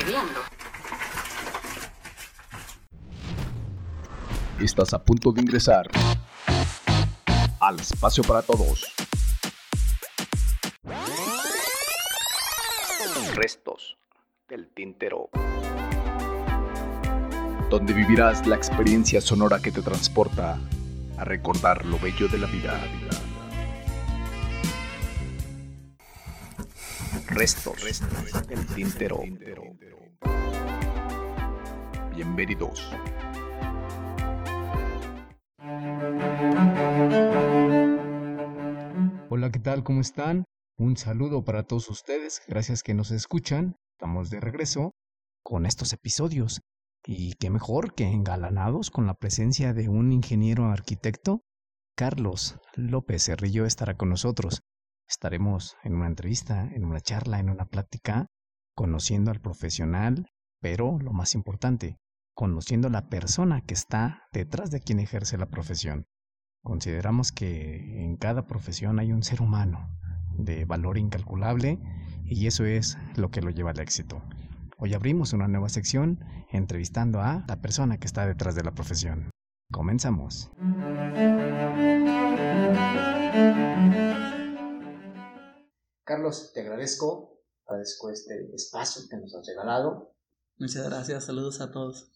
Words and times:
escribiendo. 0.00 0.40
Estás 4.60 4.94
a 4.94 5.02
punto 5.02 5.32
de 5.32 5.42
ingresar 5.42 5.88
al 7.60 7.80
espacio 7.80 8.24
para 8.24 8.42
todos. 8.42 8.92
Restos 13.34 13.96
del 14.48 14.68
tintero. 14.68 15.30
Donde 17.70 17.92
vivirás 17.92 18.46
la 18.46 18.56
experiencia 18.56 19.20
sonora 19.20 19.60
que 19.60 19.70
te 19.70 19.80
transporta 19.80 20.58
a 21.16 21.24
recordar 21.24 21.84
lo 21.86 21.98
bello 21.98 22.28
de 22.28 22.38
la 22.38 22.46
vida. 22.46 22.80
Restos, 27.40 27.82
restos 27.82 28.46
del 28.48 28.66
tintero. 28.66 29.22
Bienvenidos. 32.14 32.92
Hola, 39.30 39.50
¿qué 39.50 39.58
tal? 39.58 39.82
¿Cómo 39.84 40.02
están? 40.02 40.44
Un 40.76 40.98
saludo 40.98 41.42
para 41.42 41.62
todos 41.62 41.88
ustedes. 41.88 42.42
Gracias 42.46 42.82
que 42.82 42.92
nos 42.92 43.10
escuchan. 43.10 43.74
Estamos 43.94 44.28
de 44.28 44.40
regreso 44.40 44.92
con 45.42 45.64
estos 45.64 45.94
episodios. 45.94 46.60
Y 47.06 47.36
qué 47.36 47.48
mejor 47.48 47.94
que 47.94 48.04
engalanados 48.04 48.90
con 48.90 49.06
la 49.06 49.14
presencia 49.14 49.72
de 49.72 49.88
un 49.88 50.12
ingeniero 50.12 50.66
arquitecto. 50.66 51.40
Carlos 51.96 52.58
López 52.74 53.24
Cerrillo 53.24 53.64
estará 53.64 53.96
con 53.96 54.10
nosotros. 54.10 54.60
Estaremos 55.10 55.76
en 55.82 55.96
una 55.96 56.06
entrevista, 56.06 56.70
en 56.72 56.84
una 56.84 57.00
charla, 57.00 57.40
en 57.40 57.50
una 57.50 57.64
plática, 57.64 58.28
conociendo 58.76 59.32
al 59.32 59.40
profesional, 59.40 60.26
pero 60.60 61.00
lo 61.00 61.12
más 61.12 61.34
importante, 61.34 61.98
conociendo 62.32 62.88
la 62.90 63.08
persona 63.08 63.60
que 63.60 63.74
está 63.74 64.22
detrás 64.32 64.70
de 64.70 64.80
quien 64.80 65.00
ejerce 65.00 65.36
la 65.36 65.46
profesión. 65.46 66.06
Consideramos 66.62 67.32
que 67.32 68.04
en 68.04 68.16
cada 68.18 68.46
profesión 68.46 69.00
hay 69.00 69.10
un 69.10 69.24
ser 69.24 69.42
humano 69.42 69.90
de 70.38 70.64
valor 70.64 70.96
incalculable 70.96 71.80
y 72.24 72.46
eso 72.46 72.64
es 72.64 72.96
lo 73.16 73.32
que 73.32 73.42
lo 73.42 73.50
lleva 73.50 73.70
al 73.70 73.80
éxito. 73.80 74.22
Hoy 74.78 74.94
abrimos 74.94 75.32
una 75.32 75.48
nueva 75.48 75.70
sección 75.70 76.20
entrevistando 76.52 77.20
a 77.20 77.44
la 77.48 77.60
persona 77.60 77.98
que 77.98 78.06
está 78.06 78.26
detrás 78.26 78.54
de 78.54 78.62
la 78.62 78.74
profesión. 78.74 79.28
Comenzamos. 79.72 80.52
Carlos, 86.10 86.50
te 86.52 86.62
agradezco, 86.62 87.40
agradezco 87.68 88.10
este 88.10 88.52
espacio 88.52 89.02
que 89.08 89.16
nos 89.16 89.32
has 89.32 89.46
regalado. 89.46 90.12
Muchas 90.58 90.84
gracias, 90.84 91.26
saludos 91.26 91.60
a 91.60 91.70
todos. 91.70 92.10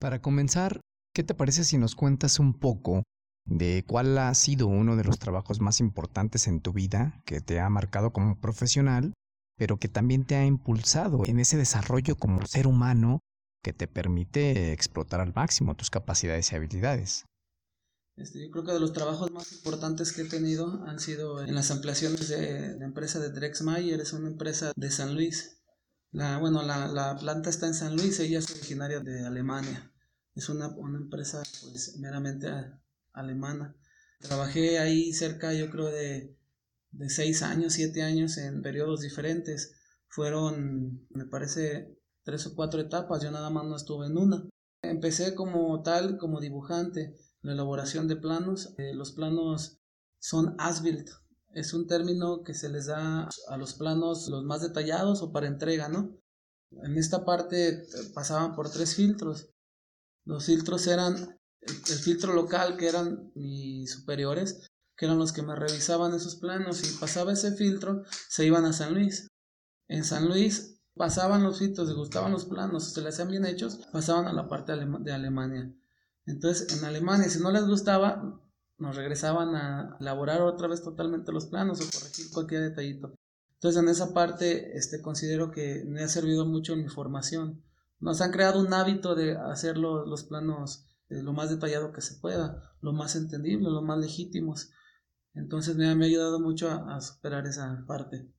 Para 0.00 0.20
comenzar, 0.20 0.80
¿qué 1.14 1.22
te 1.22 1.32
parece 1.32 1.62
si 1.62 1.78
nos 1.78 1.94
cuentas 1.94 2.40
un 2.40 2.58
poco 2.58 3.04
de 3.44 3.84
cuál 3.86 4.18
ha 4.18 4.34
sido 4.34 4.66
uno 4.66 4.96
de 4.96 5.04
los 5.04 5.20
trabajos 5.20 5.60
más 5.60 5.78
importantes 5.78 6.48
en 6.48 6.60
tu 6.60 6.72
vida 6.72 7.22
que 7.24 7.40
te 7.40 7.60
ha 7.60 7.68
marcado 7.70 8.12
como 8.12 8.40
profesional, 8.40 9.12
pero 9.56 9.76
que 9.76 9.86
también 9.86 10.24
te 10.24 10.34
ha 10.34 10.44
impulsado 10.44 11.22
en 11.24 11.38
ese 11.38 11.56
desarrollo 11.56 12.16
como 12.16 12.44
ser 12.46 12.66
humano 12.66 13.20
que 13.62 13.72
te 13.72 13.86
permite 13.86 14.72
explotar 14.72 15.20
al 15.20 15.32
máximo 15.32 15.76
tus 15.76 15.88
capacidades 15.88 16.50
y 16.50 16.56
habilidades. 16.56 17.26
Este, 18.18 18.40
yo 18.44 18.50
creo 18.50 18.64
que 18.64 18.72
de 18.72 18.80
los 18.80 18.92
trabajos 18.92 19.30
más 19.30 19.52
importantes 19.52 20.12
que 20.12 20.22
he 20.22 20.28
tenido 20.28 20.82
han 20.86 20.98
sido 20.98 21.40
en 21.40 21.54
las 21.54 21.70
ampliaciones 21.70 22.28
de 22.28 22.76
la 22.76 22.84
empresa 22.84 23.20
de 23.20 23.30
Drexmayer, 23.30 24.00
es 24.00 24.12
una 24.12 24.28
empresa 24.28 24.72
de 24.74 24.90
San 24.90 25.14
Luis. 25.14 25.62
La, 26.10 26.38
bueno, 26.38 26.62
la, 26.62 26.88
la 26.88 27.16
planta 27.16 27.48
está 27.48 27.66
en 27.66 27.74
San 27.74 27.96
Luis, 27.96 28.18
ella 28.18 28.40
es 28.40 28.50
originaria 28.50 29.00
de 29.00 29.24
Alemania. 29.24 29.92
Es 30.34 30.48
una, 30.48 30.68
una 30.68 30.98
empresa 30.98 31.42
pues, 31.62 31.96
meramente 31.98 32.48
alemana. 33.12 33.76
Trabajé 34.20 34.78
ahí 34.78 35.12
cerca, 35.12 35.52
yo 35.52 35.70
creo, 35.70 35.86
de, 35.86 36.36
de 36.90 37.10
seis 37.10 37.42
años, 37.42 37.74
siete 37.74 38.02
años 38.02 38.36
en 38.38 38.62
periodos 38.62 39.00
diferentes. 39.00 39.74
Fueron, 40.08 41.06
me 41.10 41.26
parece, 41.26 41.96
tres 42.24 42.46
o 42.46 42.54
cuatro 42.54 42.80
etapas, 42.80 43.22
yo 43.22 43.30
nada 43.30 43.50
más 43.50 43.64
no 43.64 43.76
estuve 43.76 44.06
en 44.06 44.16
una. 44.16 44.48
Empecé 44.82 45.34
como 45.34 45.82
tal, 45.82 46.18
como 46.18 46.40
dibujante, 46.40 47.16
la 47.42 47.52
elaboración 47.52 48.08
de 48.08 48.16
planos. 48.16 48.74
Eh, 48.78 48.94
los 48.94 49.12
planos 49.12 49.78
son 50.18 50.54
as-built, 50.58 51.10
es 51.54 51.72
un 51.72 51.86
término 51.86 52.42
que 52.44 52.54
se 52.54 52.68
les 52.68 52.86
da 52.86 53.28
a 53.48 53.56
los 53.56 53.74
planos 53.74 54.28
los 54.28 54.44
más 54.44 54.60
detallados 54.60 55.22
o 55.22 55.32
para 55.32 55.46
entrega, 55.46 55.88
¿no? 55.88 56.16
En 56.70 56.96
esta 56.96 57.24
parte 57.24 57.68
eh, 57.68 57.84
pasaban 58.14 58.54
por 58.54 58.70
tres 58.70 58.94
filtros. 58.94 59.50
Los 60.24 60.44
filtros 60.44 60.86
eran 60.86 61.38
el, 61.60 61.98
filtro 61.98 62.34
local, 62.34 62.76
que 62.76 62.88
eran 62.88 63.32
mis 63.34 63.92
superiores, 63.92 64.68
que 64.96 65.06
eran 65.06 65.18
los 65.18 65.32
que 65.32 65.42
me 65.42 65.56
revisaban 65.56 66.14
esos 66.14 66.36
planos, 66.36 66.82
y 66.88 66.98
pasaba 66.98 67.32
ese 67.32 67.52
filtro, 67.52 68.04
se 68.28 68.44
iban 68.44 68.64
a 68.66 68.72
San 68.72 68.94
Luis. 68.94 69.28
En 69.88 70.04
San 70.04 70.28
Luis 70.28 70.80
pasaban 70.94 71.42
los 71.42 71.58
filtros, 71.58 71.88
les 71.88 71.96
gustaban 71.96 72.32
los 72.32 72.44
planos, 72.44 72.92
se 72.92 73.00
les 73.00 73.14
hacían 73.14 73.30
bien 73.30 73.46
hechos, 73.46 73.80
pasaban 73.90 74.26
a 74.26 74.32
la 74.32 74.48
parte 74.48 74.72
de 74.76 75.12
Alemania. 75.12 75.72
Entonces, 76.28 76.76
en 76.76 76.84
Alemania, 76.84 77.28
si 77.28 77.40
no 77.40 77.50
les 77.50 77.66
gustaba, 77.66 78.38
nos 78.76 78.96
regresaban 78.96 79.56
a 79.56 79.96
elaborar 79.98 80.42
otra 80.42 80.68
vez 80.68 80.82
totalmente 80.82 81.32
los 81.32 81.46
planos 81.46 81.80
o 81.80 81.98
corregir 81.98 82.30
cualquier 82.30 82.62
detallito. 82.62 83.14
Entonces, 83.54 83.82
en 83.82 83.88
esa 83.88 84.12
parte, 84.12 84.76
este, 84.76 85.00
considero 85.00 85.50
que 85.50 85.84
me 85.86 86.02
ha 86.02 86.08
servido 86.08 86.44
mucho 86.44 86.74
en 86.74 86.82
mi 86.82 86.88
formación. 86.88 87.64
Nos 87.98 88.20
han 88.20 88.30
creado 88.30 88.60
un 88.60 88.72
hábito 88.74 89.14
de 89.14 89.36
hacer 89.36 89.78
los 89.78 90.24
planos 90.24 90.84
lo 91.08 91.32
más 91.32 91.48
detallado 91.48 91.92
que 91.92 92.02
se 92.02 92.16
pueda, 92.20 92.62
lo 92.82 92.92
más 92.92 93.16
entendible, 93.16 93.70
lo 93.70 93.82
más 93.82 93.98
legítimos. 93.98 94.70
Entonces 95.34 95.76
me 95.76 95.94
me 95.94 96.04
ha 96.04 96.08
ayudado 96.08 96.38
mucho 96.38 96.70
a, 96.70 97.00
superar 97.00 97.46
esa 97.46 97.84
parte. 97.86 98.30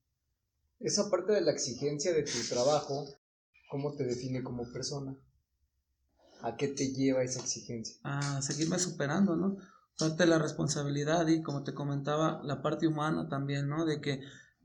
Esa 0.79 1.09
parte 1.09 1.33
de 1.33 1.41
la 1.41 1.51
exigencia 1.51 2.13
de 2.13 2.23
tu 2.23 2.37
trabajo, 2.47 3.05
¿cómo 3.69 3.95
te 3.95 4.05
define 4.05 4.43
como 4.43 4.71
persona? 4.71 5.17
¿A 6.41 6.55
qué 6.55 6.67
te 6.67 6.93
lleva 6.93 7.23
esa 7.23 7.39
exigencia? 7.39 7.97
A 8.03 8.41
seguirme 8.41 8.79
superando, 8.79 9.35
¿no? 9.35 9.57
Parte 9.97 10.23
de 10.23 10.29
la 10.29 10.39
responsabilidad 10.39 11.27
y 11.27 11.41
como 11.41 11.63
te 11.63 11.73
comentaba, 11.73 12.41
la 12.43 12.61
parte 12.61 12.87
humana 12.87 13.27
también, 13.27 13.67
¿no? 13.67 13.85
De 13.85 13.99
que 13.99 14.21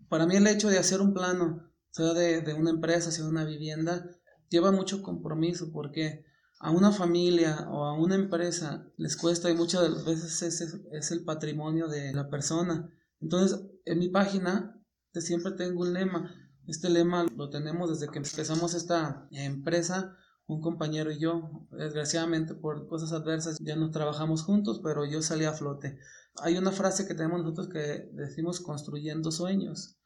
para 0.08 0.26
mí 0.26 0.36
el 0.36 0.46
hecho 0.46 0.68
de 0.68 0.78
hacer 0.78 1.00
un 1.00 1.12
plano, 1.12 1.70
sea 1.90 2.14
de, 2.14 2.54
una 2.54 2.70
empresa, 2.70 3.10
sea 3.10 3.24
de 3.24 3.30
una 3.30 3.44
vivienda, 3.44 4.08
lleva 4.48 4.70
mucho 4.70 5.02
compromiso. 5.02 5.72
porque 5.72 6.24
a 6.60 6.70
una 6.70 6.92
familia 6.92 7.68
o 7.70 7.84
a 7.84 7.98
una 7.98 8.14
empresa 8.14 8.86
les 8.96 9.16
cuesta 9.16 9.50
y 9.50 9.54
muchas 9.54 9.82
de 9.82 9.90
las 9.90 10.04
veces 10.04 10.40
es, 10.42 10.80
es 10.92 11.10
el 11.10 11.24
patrimonio 11.24 11.88
de 11.88 12.14
la 12.14 12.30
persona. 12.30 12.88
Entonces, 13.20 13.60
en 13.84 13.98
mi 13.98 14.08
página 14.08 14.80
siempre 15.20 15.52
tengo 15.52 15.82
un 15.82 15.92
lema. 15.92 16.34
Este 16.66 16.88
lema 16.88 17.24
lo 17.36 17.50
tenemos 17.50 17.90
desde 17.90 18.10
que 18.10 18.18
empezamos 18.18 18.74
esta 18.74 19.28
empresa, 19.30 20.16
un 20.46 20.60
compañero 20.60 21.10
y 21.10 21.18
yo. 21.18 21.66
Desgraciadamente 21.70 22.54
por 22.54 22.86
cosas 22.86 23.12
adversas 23.12 23.58
ya 23.60 23.76
no 23.76 23.90
trabajamos 23.90 24.42
juntos, 24.42 24.80
pero 24.82 25.04
yo 25.04 25.22
salí 25.22 25.44
a 25.44 25.52
flote. 25.52 25.98
Hay 26.42 26.56
una 26.56 26.72
frase 26.72 27.06
que 27.06 27.14
tenemos 27.14 27.42
nosotros 27.42 27.68
que 27.68 28.08
decimos 28.12 28.60
construyendo 28.60 29.30
sueños. 29.30 29.96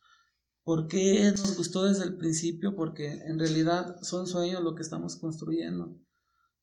¿Por 0.64 0.86
qué 0.86 1.30
nos 1.30 1.56
gustó 1.56 1.84
desde 1.84 2.04
el 2.04 2.16
principio? 2.16 2.76
Porque 2.76 3.22
en 3.26 3.38
realidad 3.38 3.96
son 4.02 4.26
sueños 4.26 4.62
lo 4.62 4.74
que 4.74 4.82
estamos 4.82 5.16
construyendo 5.16 5.98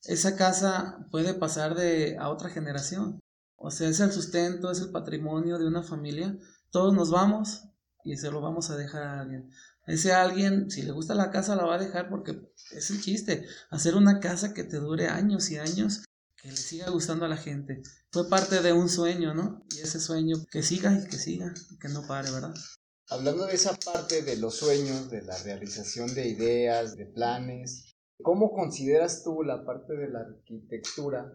esa 0.06 0.36
casa 0.36 1.08
puede 1.12 1.34
pasar 1.34 1.76
de 1.76 2.18
a 2.18 2.30
otra 2.30 2.50
generación. 2.50 3.20
O 3.56 3.72
sea, 3.72 3.90
es 3.90 4.00
el 4.00 4.12
sustento, 4.12 4.72
es 4.72 4.80
el 4.82 4.92
patrimonio 4.92 5.58
de 5.58 5.68
una 5.68 5.84
familia. 5.84 6.38
Todos 6.70 6.94
nos 6.94 7.10
vamos 7.10 7.64
y 8.06 8.16
se 8.18 8.32
lo 8.32 8.40
vamos 8.40 8.70
a 8.70 8.78
dejar 8.78 9.04
a 9.04 9.22
alguien. 9.22 9.50
Ese 9.86 10.14
alguien, 10.14 10.70
si 10.72 10.84
le 10.84 10.92
gusta 10.92 11.14
la 11.14 11.32
casa, 11.32 11.56
la 11.56 11.66
va 11.66 11.76
a 11.76 11.80
dejar 11.80 12.10
porque 12.10 12.40
es 12.72 12.90
el 12.92 13.02
chiste. 13.02 13.46
Hacer 13.70 13.96
una 13.96 14.20
casa 14.20 14.54
que 14.54 14.64
te 14.64 14.78
dure 14.78 15.08
años 15.08 15.50
y 15.52 15.58
años, 15.58 16.06
que 16.38 16.50
le 16.50 16.58
siga 16.58 16.90
gustando 16.90 17.26
a 17.26 17.30
la 17.30 17.38
gente. 17.38 17.82
Fue 18.12 18.30
parte 18.30 18.62
de 18.62 18.72
un 18.72 18.88
sueño, 18.88 19.34
¿no? 19.34 19.66
Y 19.76 19.82
ese 19.82 20.00
sueño 20.00 20.38
que 20.50 20.64
siga 20.64 20.98
y 20.98 21.08
que 21.08 21.18
siga, 21.18 21.54
que 21.80 21.90
no 21.90 22.08
pare, 22.08 22.32
¿verdad? 22.32 22.54
Hablando 23.10 23.46
de 23.46 23.56
esa 23.56 23.74
parte 23.74 24.22
de 24.22 24.38
los 24.38 24.56
sueños, 24.56 25.12
de 25.12 25.22
la 25.22 25.38
realización 25.44 26.14
de 26.16 26.30
ideas, 26.30 26.96
de 26.96 27.06
planes, 27.06 27.96
¿Cómo 28.22 28.52
consideras 28.52 29.24
tú 29.24 29.44
la 29.44 29.66
parte 29.66 29.96
de 29.96 30.10
la 30.10 30.22
arquitectura 30.22 31.34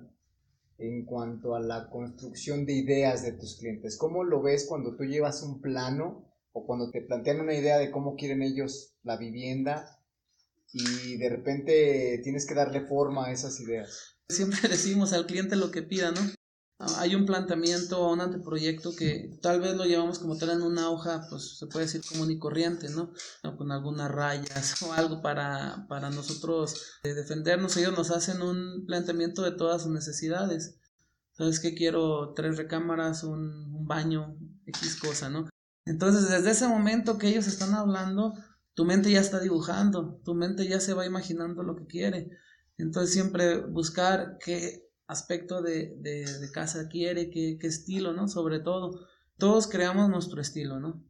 en 0.78 1.04
cuanto 1.04 1.54
a 1.54 1.60
la 1.60 1.90
construcción 1.90 2.64
de 2.64 2.72
ideas 2.72 3.22
de 3.22 3.32
tus 3.32 3.58
clientes? 3.58 3.98
¿Cómo 3.98 4.24
lo 4.24 4.42
ves 4.42 4.66
cuando 4.66 4.96
tú 4.96 5.04
llevas 5.04 5.42
un 5.42 5.60
plano 5.60 6.29
o 6.52 6.66
cuando 6.66 6.90
te 6.90 7.02
plantean 7.02 7.40
una 7.40 7.54
idea 7.54 7.78
de 7.78 7.90
cómo 7.90 8.16
quieren 8.16 8.42
ellos 8.42 8.94
la 9.02 9.16
vivienda 9.16 9.98
y 10.72 11.16
de 11.16 11.28
repente 11.28 12.20
tienes 12.22 12.46
que 12.46 12.54
darle 12.54 12.82
forma 12.82 13.26
a 13.26 13.32
esas 13.32 13.60
ideas? 13.60 14.16
Siempre 14.28 14.60
decimos 14.68 15.12
al 15.12 15.26
cliente 15.26 15.56
lo 15.56 15.70
que 15.70 15.82
pida, 15.82 16.12
¿no? 16.12 16.20
hay 16.96 17.14
un 17.14 17.26
planteamiento 17.26 18.00
o 18.00 18.12
un 18.12 18.22
anteproyecto 18.22 18.96
que 18.96 19.38
tal 19.42 19.60
vez 19.60 19.76
lo 19.76 19.84
llevamos 19.84 20.18
como 20.18 20.38
tal 20.38 20.50
en 20.50 20.62
una 20.62 20.90
hoja, 20.90 21.26
pues 21.28 21.58
se 21.58 21.66
puede 21.66 21.84
decir 21.84 22.00
común 22.08 22.30
y 22.30 22.38
corriente, 22.38 22.88
¿no? 22.88 23.12
con 23.56 23.70
algunas 23.70 24.10
rayas 24.10 24.80
o 24.82 24.92
algo 24.94 25.20
para, 25.20 25.86
para 25.88 26.10
nosotros 26.10 26.98
eh, 27.02 27.12
defendernos. 27.12 27.76
Ellos 27.76 27.96
nos 27.96 28.10
hacen 28.10 28.40
un 28.40 28.86
planteamiento 28.86 29.42
de 29.42 29.52
todas 29.52 29.82
sus 29.82 29.92
necesidades. 29.92 30.78
¿Sabes 31.32 31.60
qué? 31.60 31.74
Quiero 31.74 32.32
tres 32.34 32.56
recámaras, 32.56 33.24
un, 33.24 33.74
un 33.74 33.86
baño, 33.86 34.36
X 34.66 34.96
cosa, 34.96 35.28
¿no? 35.28 35.48
Entonces, 35.84 36.28
desde 36.28 36.50
ese 36.50 36.68
momento 36.68 37.18
que 37.18 37.28
ellos 37.28 37.46
están 37.46 37.74
hablando, 37.74 38.34
tu 38.74 38.84
mente 38.84 39.10
ya 39.10 39.20
está 39.20 39.40
dibujando, 39.40 40.20
tu 40.24 40.34
mente 40.34 40.68
ya 40.68 40.80
se 40.80 40.94
va 40.94 41.06
imaginando 41.06 41.62
lo 41.62 41.76
que 41.76 41.86
quiere. 41.86 42.30
Entonces, 42.78 43.12
siempre 43.12 43.60
buscar 43.60 44.38
que 44.38 44.90
aspecto 45.06 45.60
de, 45.60 45.96
de, 45.98 46.24
de 46.38 46.52
casa 46.52 46.88
quiere, 46.88 47.30
qué, 47.30 47.58
qué, 47.60 47.66
estilo, 47.66 48.12
¿no? 48.12 48.28
Sobre 48.28 48.60
todo, 48.60 49.08
todos 49.38 49.66
creamos 49.66 50.08
nuestro 50.08 50.40
estilo, 50.40 50.78
¿no? 50.78 51.04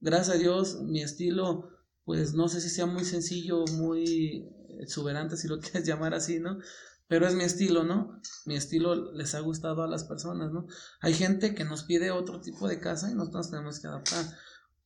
Gracias 0.00 0.36
a 0.36 0.38
Dios, 0.38 0.82
mi 0.82 1.02
estilo, 1.02 1.68
pues 2.04 2.34
no 2.34 2.48
sé 2.48 2.60
si 2.60 2.70
sea 2.70 2.86
muy 2.86 3.04
sencillo, 3.04 3.64
muy 3.72 4.48
exuberante, 4.80 5.36
si 5.36 5.48
lo 5.48 5.58
quieres 5.60 5.86
llamar 5.86 6.14
así, 6.14 6.40
¿no? 6.40 6.58
Pero 7.06 7.26
es 7.26 7.34
mi 7.34 7.44
estilo, 7.44 7.84
¿no? 7.84 8.20
Mi 8.46 8.56
estilo 8.56 9.12
les 9.12 9.34
ha 9.34 9.40
gustado 9.40 9.82
a 9.82 9.88
las 9.88 10.04
personas, 10.04 10.52
¿no? 10.52 10.66
Hay 11.00 11.14
gente 11.14 11.54
que 11.54 11.64
nos 11.64 11.84
pide 11.84 12.10
otro 12.10 12.40
tipo 12.40 12.66
de 12.66 12.80
casa 12.80 13.10
y 13.10 13.14
nosotros 13.14 13.50
tenemos 13.50 13.80
que 13.80 13.88
adaptar. 13.88 14.24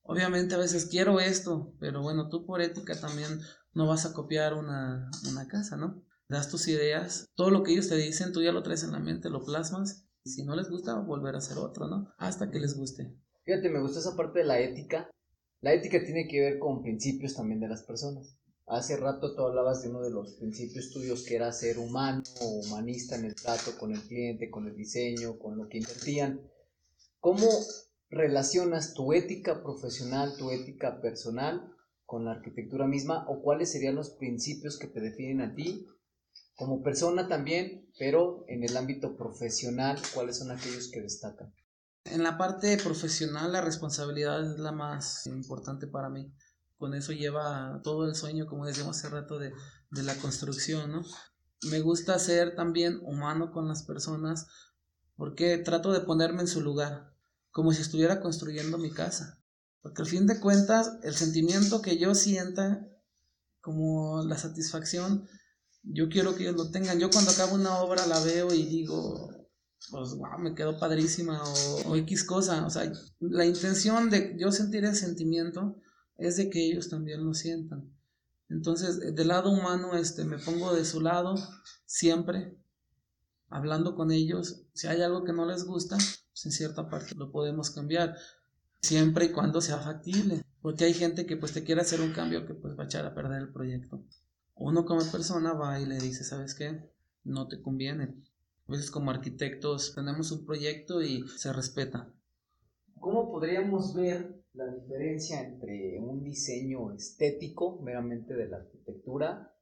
Obviamente 0.03 0.55
a 0.55 0.59
veces 0.59 0.87
quiero 0.87 1.21
esto, 1.21 1.75
pero 1.79 2.03
bueno, 2.03 2.29
tú 2.29 2.45
por 2.45 2.61
ética 2.61 2.99
también 2.99 3.41
no 3.75 3.87
vas 3.87 4.07
a 4.07 4.13
copiar 4.13 4.55
una, 4.55 5.11
una 5.31 5.47
casa, 5.47 5.77
¿no? 5.77 6.03
das 6.29 6.51
tus 6.51 6.69
ideas, 6.69 7.31
todo 7.35 7.51
lo 7.51 7.63
que 7.63 7.73
ellos 7.73 7.89
te 7.89 7.97
dicen, 7.97 8.33
tú 8.33 8.43
ya 8.43 8.53
lo 8.53 8.63
traes 8.63 8.85
en 8.85 8.93
la 8.93 8.99
mente, 8.99 9.31
lo 9.31 9.45
plasmas, 9.45 10.07
y 10.25 10.31
si 10.31 10.45
no 10.45 10.55
les 10.55 10.69
gusta, 10.69 10.99
volver 11.01 11.35
a 11.35 11.39
hacer 11.39 11.57
otro, 11.57 11.89
¿no? 11.89 12.13
Hasta 12.19 12.51
que 12.51 12.61
les 12.61 12.77
guste. 12.77 13.15
Fíjate, 13.45 13.71
me 13.71 13.81
gusta 13.81 14.01
esa 14.01 14.15
parte 14.15 14.41
de 14.41 14.45
la 14.45 14.61
ética. 14.61 15.11
La 15.61 15.73
ética 15.73 16.05
tiene 16.05 16.29
que 16.29 16.41
ver 16.41 16.59
con 16.59 16.83
principios 16.83 17.35
también 17.35 17.61
de 17.61 17.69
las 17.69 17.83
personas. 17.83 18.38
Hace 18.69 18.97
rato 18.97 19.35
tú 19.35 19.43
hablabas 19.43 19.83
de 19.83 19.89
uno 19.89 20.03
de 20.03 20.11
los 20.11 20.35
principios 20.35 20.91
tuyos 20.91 21.25
que 21.25 21.37
era 21.37 21.53
ser 21.53 21.79
humano 21.79 22.23
o 22.41 22.61
humanista 22.61 23.17
en 23.17 23.25
el 23.25 23.35
trato 23.35 23.79
con 23.79 23.93
el 23.93 24.03
cliente, 24.03 24.51
con 24.51 24.67
el 24.67 24.77
diseño, 24.77 25.39
con 25.39 25.57
lo 25.57 25.69
que 25.69 25.79
invertían. 25.79 26.41
¿Cómo 27.19 27.49
relacionas 28.11 28.95
tu 28.95 29.13
ética 29.13 29.63
profesional, 29.63 30.37
tu 30.37 30.51
ética 30.51 31.01
personal 31.01 31.73
con 32.05 32.25
la 32.25 32.33
arquitectura 32.33 32.87
misma 32.87 33.27
o 33.29 33.43
cuáles 33.43 33.73
serían 33.73 33.95
los 33.95 34.11
principios 34.11 34.79
que 34.79 34.87
te 34.87 35.01
definen 35.01 35.41
a 35.41 35.55
ti 35.55 35.87
como 36.59 36.83
persona 36.83 37.29
también, 37.29 37.89
pero 37.99 38.45
en 38.49 38.65
el 38.65 38.77
ámbito 38.77 39.17
profesional, 39.17 39.97
¿cuáles 40.13 40.39
son 40.39 40.51
aquellos 40.51 40.91
que 40.91 41.01
destacan? 41.01 41.55
En 42.05 42.25
la 42.25 42.37
parte 42.37 42.77
profesional, 42.79 43.53
la 43.53 43.61
responsabilidad 43.61 44.41
es 44.41 44.59
la 44.59 44.73
más 44.73 45.27
importante 45.29 45.87
para 45.87 46.09
mí. 46.09 46.35
Con 46.79 46.95
eso 46.95 47.13
lleva 47.13 47.81
todo 47.83 48.07
el 48.07 48.15
sueño, 48.15 48.47
como 48.47 48.65
decíamos 48.65 48.97
hace 48.97 49.11
rato, 49.11 49.39
de, 49.39 49.53
de 49.91 50.03
la 50.03 50.15
construcción, 50.17 50.93
¿no? 50.93 51.03
Me 51.71 51.81
gusta 51.81 52.19
ser 52.19 52.55
también 52.55 53.01
humano 53.03 53.51
con 53.51 53.69
las 53.69 53.83
personas 53.83 54.47
porque 55.17 55.59
trato 55.59 55.93
de 55.93 56.01
ponerme 56.01 56.43
en 56.43 56.49
su 56.49 56.61
lugar, 56.61 57.13
como 57.51 57.73
si 57.73 57.83
estuviera 57.83 58.21
construyendo 58.21 58.79
mi 58.79 58.93
casa. 58.93 59.43
Porque 59.83 60.03
al 60.03 60.09
fin 60.09 60.27
de 60.29 60.39
cuentas, 60.39 60.99
el 61.03 61.15
sentimiento 61.15 61.83
que 61.83 61.99
yo 61.99 62.15
sienta, 62.15 62.87
como 63.61 64.23
la 64.23 64.39
satisfacción, 64.39 65.29
yo 65.83 66.09
quiero 66.09 66.37
que 66.37 66.45
ellos 66.45 66.57
lo 66.57 66.71
tengan. 66.71 67.01
Yo 67.01 67.11
cuando 67.11 67.33
acabo 67.33 67.57
una 67.57 67.79
obra 67.79 68.07
la 68.07 68.21
veo 68.21 68.55
y 68.55 68.65
digo, 68.65 69.29
pues 69.91 70.15
wow, 70.15 70.39
me 70.39 70.55
quedó 70.55 70.79
padrísima 70.79 71.43
o, 71.87 71.97
X 71.97 72.25
cosa. 72.25 72.65
O 72.65 72.71
sea, 72.71 72.91
la 73.19 73.45
intención 73.45 74.11
de 74.11 74.37
yo 74.39 74.53
sentir 74.53 74.85
ese 74.85 75.07
sentimiento 75.07 75.81
es 76.19 76.37
de 76.37 76.51
que 76.51 76.67
ellos 76.67 76.91
también 76.91 77.25
lo 77.25 77.33
sientan. 77.33 77.91
Entonces, 78.51 79.15
del 79.15 79.29
lado 79.29 79.51
humano, 79.51 79.97
este, 79.97 80.25
me 80.25 80.39
pongo 80.39 80.75
de 80.75 80.85
su 80.85 81.01
lado 81.01 81.35
siempre, 81.87 82.55
hablando 83.49 83.95
con 83.95 84.13
ellos. 84.13 84.63
Si 84.75 84.87
hay 84.87 85.01
algo 85.01 85.25
que 85.25 85.33
no 85.33 85.47
les 85.47 85.65
gusta, 85.65 85.97
pues 85.97 86.45
en 86.45 86.53
cierta 86.53 86.91
parte 86.91 87.15
lo 87.15 87.33
podemos 87.33 87.71
cambiar, 87.71 88.17
siempre 88.83 89.27
y 89.27 89.33
cuando 89.33 89.63
sea 89.63 89.79
factible. 89.79 90.43
Porque 90.61 90.85
hay 90.85 90.93
gente 90.93 91.25
que 91.25 91.39
pues 91.39 91.53
te 91.53 91.65
quiere 91.65 91.81
hacer 91.81 92.03
un 92.03 92.13
cambio 92.13 92.47
que 92.47 92.53
pues 92.53 92.77
va 92.79 92.83
a 92.83 92.87
echar 92.87 93.07
a 93.07 93.15
perder 93.15 93.41
el 93.41 93.53
proyecto 93.53 94.05
uno 94.59 94.85
como 94.85 95.05
persona 95.11 95.53
va 95.53 95.81
y 95.81 95.87
le 95.87 95.99
dice, 95.99 96.25
¿sabes 96.25 96.55
qué? 96.55 96.91
No 97.25 97.49
te 97.49 97.61
conviene. 97.63 98.15
A 98.67 98.73
veces 98.73 98.91
como 98.91 99.11
arquitectos 99.11 99.95
tenemos 99.95 100.31
un 100.33 100.45
proyecto 100.45 101.01
y 101.03 101.27
se 101.37 101.53
respeta. 101.53 102.13
¿Cómo 103.01 103.31
podríamos 103.31 103.95
ver 103.95 104.45
la 104.55 104.67
diferencia 104.67 105.41
entre 105.41 105.99
un 106.01 106.23
diseño 106.23 106.93
estético 106.93 107.81
meramente 107.83 108.35
de 108.35 108.49
la 108.49 108.59
arquitectura, 108.59 109.55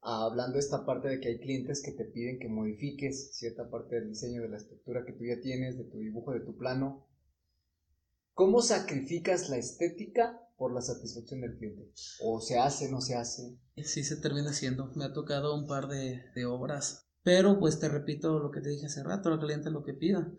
hablando 0.00 0.58
esta 0.58 0.84
parte 0.84 1.08
de 1.08 1.20
que 1.20 1.28
hay 1.28 1.38
clientes 1.38 1.82
que 1.82 1.92
te 1.92 2.04
piden 2.04 2.38
que 2.38 2.48
modifiques 2.48 3.36
cierta 3.36 3.68
parte 3.70 3.96
del 3.96 4.10
diseño 4.10 4.42
de 4.42 4.48
la 4.48 4.58
estructura 4.58 5.04
que 5.04 5.12
tú 5.12 5.24
ya 5.24 5.40
tienes, 5.40 5.78
de 5.78 5.84
tu 5.84 5.98
dibujo, 5.98 6.32
de 6.32 6.40
tu 6.40 6.56
plano? 6.56 7.06
¿Cómo 8.32 8.62
sacrificas 8.62 9.48
la 9.48 9.56
estética 9.56 10.44
por 10.56 10.72
la 10.72 10.80
satisfacción 10.80 11.40
del 11.40 11.56
cliente. 11.56 11.92
O 12.22 12.40
se 12.40 12.58
hace, 12.58 12.90
no 12.90 13.00
se 13.00 13.14
hace. 13.14 13.58
Sí, 13.76 14.04
se 14.04 14.16
termina 14.16 14.50
haciendo. 14.50 14.92
Me 14.94 15.04
ha 15.04 15.12
tocado 15.12 15.54
un 15.54 15.66
par 15.66 15.88
de, 15.88 16.46
obras. 16.46 17.08
Pero 17.22 17.58
pues 17.58 17.80
te 17.80 17.88
repito 17.88 18.38
lo 18.38 18.50
que 18.50 18.60
te 18.60 18.68
dije 18.68 18.86
hace 18.86 19.02
rato, 19.02 19.32
el 19.32 19.40
cliente 19.40 19.70
lo 19.70 19.82
que 19.82 19.94
pida. 19.94 20.30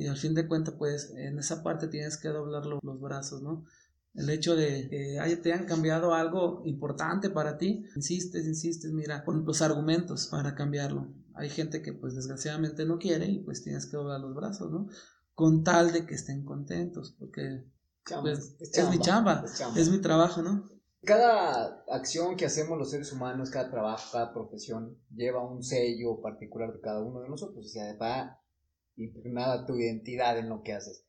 Y 0.00 0.06
al 0.06 0.16
fin 0.16 0.32
de 0.32 0.48
cuentas, 0.48 0.76
pues 0.78 1.12
en 1.14 1.38
esa 1.38 1.62
parte 1.62 1.86
tienes 1.86 2.16
que 2.16 2.28
doblar 2.28 2.64
los 2.64 3.00
brazos, 3.00 3.42
¿no? 3.42 3.66
El 4.14 4.30
hecho 4.30 4.56
de 4.56 4.88
que 4.88 5.36
te 5.42 5.52
han 5.52 5.66
cambiado 5.66 6.14
algo 6.14 6.62
importante 6.64 7.28
para 7.28 7.58
ti, 7.58 7.84
insistes, 7.94 8.46
insistes, 8.46 8.92
mira, 8.92 9.26
con 9.26 9.44
los 9.44 9.60
argumentos 9.60 10.28
para 10.28 10.54
cambiarlo. 10.54 11.12
Hay 11.34 11.50
gente 11.50 11.82
que 11.82 11.92
pues 11.92 12.14
desgraciadamente 12.14 12.86
no 12.86 12.98
quiere 12.98 13.26
y 13.26 13.40
pues 13.40 13.62
tienes 13.62 13.84
que 13.84 13.98
doblar 13.98 14.20
los 14.20 14.34
brazos, 14.34 14.70
¿no? 14.70 14.88
Con 15.34 15.64
tal 15.64 15.92
de 15.92 16.06
que 16.06 16.14
estén 16.14 16.46
contentos, 16.46 17.14
porque 17.18 17.66
pues, 18.22 18.56
es, 18.58 18.88
mi 18.88 19.00
chamba, 19.00 19.44
es, 19.76 19.90
mi 19.90 20.00
trabajo, 20.00 20.40
¿no? 20.40 20.64
Cada 21.02 21.84
acción 21.90 22.36
que 22.36 22.46
hacemos 22.46 22.78
los 22.78 22.90
seres 22.90 23.12
humanos, 23.12 23.50
cada 23.50 23.70
trabajo, 23.70 24.08
cada 24.12 24.32
profesión, 24.32 24.96
lleva 25.14 25.46
un 25.46 25.62
sello 25.62 26.22
particular 26.22 26.72
de 26.72 26.80
cada 26.80 27.02
uno 27.02 27.20
de 27.20 27.28
nosotros, 27.28 27.66
o 27.66 27.68
sea, 27.68 27.94
va 27.98 28.39
impregnada 28.96 29.66
tu 29.66 29.76
identidad 29.76 30.38
en 30.38 30.48
lo 30.48 30.62
que 30.62 30.72
haces. 30.72 31.04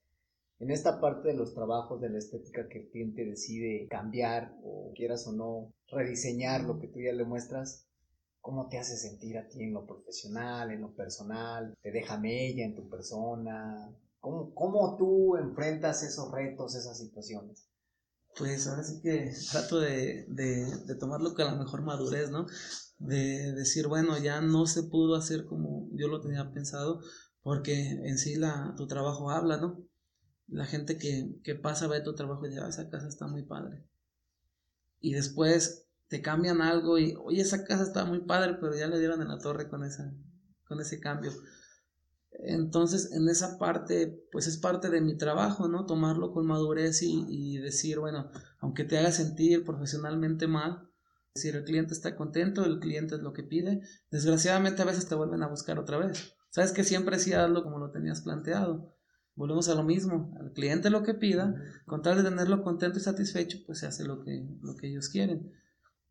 En 0.59 0.69
esta 0.69 1.01
parte 1.01 1.29
de 1.29 1.33
los 1.33 1.55
trabajos 1.55 1.99
de 2.01 2.09
la 2.09 2.19
estética 2.19 2.67
que 2.69 2.81
el 2.81 2.89
cliente 2.89 3.25
decide 3.25 3.87
cambiar 3.89 4.55
o 4.63 4.93
quieras 4.95 5.25
o 5.25 5.31
no 5.31 5.73
rediseñar 5.87 6.63
lo 6.63 6.79
que 6.79 6.87
tú 6.87 6.99
ya 6.99 7.13
le 7.13 7.25
muestras, 7.25 7.87
¿cómo 8.41 8.69
te 8.69 8.77
hace 8.77 8.95
sentir 8.95 9.39
a 9.39 9.47
ti 9.47 9.63
en 9.63 9.73
lo 9.73 9.87
profesional, 9.87 10.71
en 10.71 10.81
lo 10.81 10.93
personal? 10.93 11.73
¿Te 11.81 11.91
deja 11.91 12.19
mella 12.19 12.63
en 12.63 12.75
tu 12.75 12.87
persona? 12.89 13.91
¿Cómo, 14.19 14.53
¿Cómo 14.53 14.97
tú 14.97 15.35
enfrentas 15.35 16.03
esos 16.03 16.31
retos, 16.31 16.75
esas 16.75 16.99
situaciones? 16.99 17.67
Pues 18.37 18.67
ahora 18.67 18.83
sí 18.83 19.01
que 19.01 19.33
trato 19.51 19.79
de, 19.79 20.25
de, 20.29 20.65
de, 20.85 20.95
tomarlo 20.95 21.33
con 21.33 21.45
la 21.45 21.55
mejor 21.55 21.81
madurez, 21.81 22.29
¿no? 22.29 22.45
De 22.99 23.51
decir, 23.53 23.87
bueno, 23.87 24.17
ya 24.19 24.41
no 24.41 24.67
se 24.67 24.83
pudo 24.83 25.15
hacer 25.15 25.45
como 25.45 25.89
yo 25.93 26.07
lo 26.07 26.21
tenía 26.21 26.51
pensado, 26.53 27.01
porque 27.41 27.89
en 27.89 28.17
sí 28.17 28.35
la, 28.35 28.73
tu 28.77 28.87
trabajo 28.87 29.29
habla, 29.31 29.57
¿no? 29.57 29.83
La 30.47 30.65
gente 30.65 30.97
que, 30.97 31.39
que 31.43 31.55
pasa 31.55 31.87
ve 31.87 32.01
tu 32.01 32.13
trabajo 32.13 32.45
y 32.45 32.49
dice, 32.49 32.61
ah, 32.61 32.69
esa 32.69 32.89
casa 32.89 33.07
está 33.07 33.27
muy 33.27 33.43
padre. 33.43 33.85
Y 34.99 35.13
después 35.13 35.87
te 36.07 36.21
cambian 36.21 36.61
algo 36.61 36.99
y, 36.99 37.15
oye, 37.23 37.41
esa 37.41 37.63
casa 37.63 37.83
está 37.83 38.05
muy 38.05 38.19
padre, 38.19 38.57
pero 38.59 38.75
ya 38.75 38.87
le 38.87 38.99
dieron 38.99 39.21
en 39.21 39.29
la 39.29 39.39
torre 39.39 39.69
con, 39.69 39.83
esa, 39.83 40.13
con 40.65 40.81
ese 40.81 40.99
cambio. 40.99 41.31
Entonces, 42.31 43.11
en 43.13 43.29
esa 43.29 43.57
parte, 43.57 44.21
pues 44.31 44.47
es 44.47 44.57
parte 44.57 44.89
de 44.89 45.01
mi 45.01 45.15
trabajo, 45.15 45.67
¿no? 45.67 45.85
Tomarlo 45.85 46.31
con 46.31 46.45
madurez 46.45 47.01
y, 47.01 47.57
decir, 47.59 47.99
bueno, 47.99 48.29
aunque 48.59 48.83
te 48.83 48.97
haga 48.97 49.11
sentir 49.11 49.63
profesionalmente 49.63 50.47
mal, 50.47 50.89
si 51.35 51.49
el 51.49 51.63
cliente 51.63 51.93
está 51.93 52.15
contento, 52.15 52.65
el 52.65 52.79
cliente 52.79 53.15
es 53.15 53.21
lo 53.21 53.31
que 53.31 53.43
pide, 53.43 53.81
desgraciadamente 54.09 54.81
a 54.81 54.85
veces 54.85 55.07
te 55.07 55.15
vuelven 55.15 55.43
a 55.43 55.47
buscar 55.47 55.79
otra 55.79 55.97
vez. 55.97 56.35
Sabes 56.51 56.71
que 56.73 56.83
siempre 56.83 57.17
sí 57.17 57.33
hazlo 57.33 57.63
como 57.63 57.79
lo 57.79 57.91
tenías 57.91 58.21
planteado. 58.21 58.95
Volvemos 59.35 59.69
a 59.69 59.75
lo 59.75 59.83
mismo, 59.83 60.35
al 60.39 60.51
cliente 60.51 60.89
lo 60.89 61.01
que 61.01 61.13
pida, 61.13 61.55
con 61.85 62.01
tal 62.01 62.17
de 62.17 62.29
tenerlo 62.29 62.61
contento 62.61 62.99
y 62.99 63.01
satisfecho, 63.01 63.59
pues 63.65 63.79
se 63.79 63.87
hace 63.87 64.03
lo 64.03 64.21
que, 64.23 64.45
lo 64.61 64.75
que 64.75 64.89
ellos 64.89 65.09
quieren. 65.09 65.51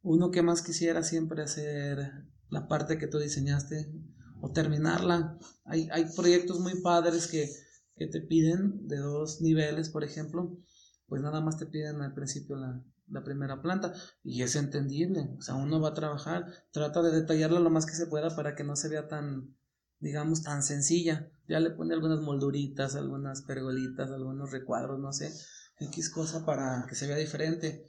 Uno 0.02 0.30
que 0.30 0.42
más 0.42 0.62
quisiera 0.62 1.02
siempre 1.02 1.42
hacer 1.42 2.10
la 2.48 2.66
parte 2.66 2.98
que 2.98 3.06
tú 3.06 3.18
diseñaste, 3.18 3.92
o 4.40 4.50
terminarla. 4.52 5.38
Hay, 5.64 5.88
hay 5.92 6.06
proyectos 6.16 6.60
muy 6.60 6.80
padres 6.80 7.26
que, 7.26 7.48
que, 7.96 8.06
te 8.06 8.20
piden 8.20 8.86
de 8.88 8.96
dos 8.96 9.40
niveles, 9.40 9.90
por 9.90 10.04
ejemplo, 10.04 10.58
pues 11.06 11.22
nada 11.22 11.40
más 11.40 11.58
te 11.58 11.66
piden 11.66 12.00
al 12.00 12.14
principio 12.14 12.56
la, 12.56 12.82
la 13.08 13.22
primera 13.22 13.60
planta 13.60 13.92
y 14.22 14.42
es 14.42 14.56
entendible, 14.56 15.28
o 15.36 15.42
sea, 15.42 15.56
uno 15.56 15.80
va 15.80 15.90
a 15.90 15.94
trabajar, 15.94 16.46
trata 16.72 17.02
de 17.02 17.12
detallarla 17.12 17.60
lo 17.60 17.70
más 17.70 17.86
que 17.86 17.92
se 17.92 18.06
pueda 18.06 18.34
para 18.34 18.54
que 18.54 18.64
no 18.64 18.76
se 18.76 18.88
vea 18.88 19.08
tan 19.08 19.56
digamos, 20.00 20.42
tan 20.42 20.62
sencilla. 20.62 21.30
Ya 21.48 21.60
le 21.60 21.70
pone 21.70 21.94
algunas 21.94 22.20
molduritas, 22.20 22.96
algunas 22.96 23.42
pergolitas, 23.42 24.10
algunos 24.10 24.50
recuadros, 24.50 24.98
no 24.98 25.12
sé, 25.12 25.32
X 25.78 26.10
cosa 26.10 26.44
para 26.44 26.84
que 26.88 26.94
se 26.94 27.06
vea 27.06 27.16
diferente. 27.16 27.86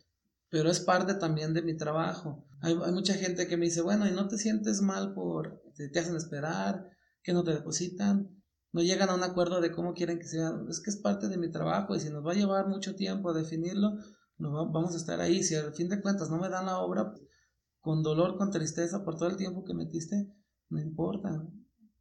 Pero 0.50 0.70
es 0.70 0.80
parte 0.80 1.16
también 1.16 1.54
de 1.54 1.62
mi 1.62 1.76
trabajo. 1.76 2.46
Hay, 2.62 2.76
mucha 2.76 3.14
gente 3.16 3.48
que 3.48 3.58
me 3.58 3.66
dice, 3.66 3.82
bueno, 3.82 4.08
¿y 4.08 4.12
no 4.12 4.28
te 4.28 4.38
sientes 4.38 4.82
mal 4.82 5.14
por, 5.14 5.62
te, 5.76 5.90
te 5.90 6.00
hacen 6.00 6.16
esperar, 6.16 6.86
que 7.24 7.34
no 7.34 7.44
te 7.44 7.52
depositan? 7.52 8.42
no 8.74 8.82
llegan 8.82 9.10
a 9.10 9.16
un 9.16 9.24
acuerdo 9.24 9.62
de 9.62 9.72
cómo 9.72 9.94
quieren 9.94 10.20
que 10.20 10.28
sea. 10.28 10.52
Es 10.70 10.80
que 10.80 10.90
es 10.90 10.98
parte 10.98 11.28
de 11.28 11.38
mi 11.38 11.52
trabajo 11.52 11.96
y 11.96 12.00
si 12.00 12.10
nos 12.10 12.26
va 12.26 12.32
a 12.32 12.36
llevar 12.36 12.68
mucho 12.68 12.96
tiempo 12.96 13.30
a 13.30 13.34
definirlo, 13.34 13.98
no 14.38 14.72
vamos 14.72 14.94
a 14.94 14.98
estar 14.98 15.20
ahí. 15.20 15.44
Si 15.44 15.56
al 15.56 15.74
fin 15.74 15.90
de 15.90 16.02
cuentas 16.02 16.30
no 16.30 16.40
me 16.40 16.50
dan 16.50 16.66
la 16.66 16.80
obra, 16.80 17.14
con 17.80 18.02
dolor, 18.04 18.38
con 18.38 18.52
tristeza 18.52 19.04
por 19.04 19.18
todo 19.18 19.30
el 19.30 19.38
tiempo 19.38 19.64
que 19.64 19.74
metiste, 19.74 20.28
no 20.70 20.80
importa. 20.80 21.46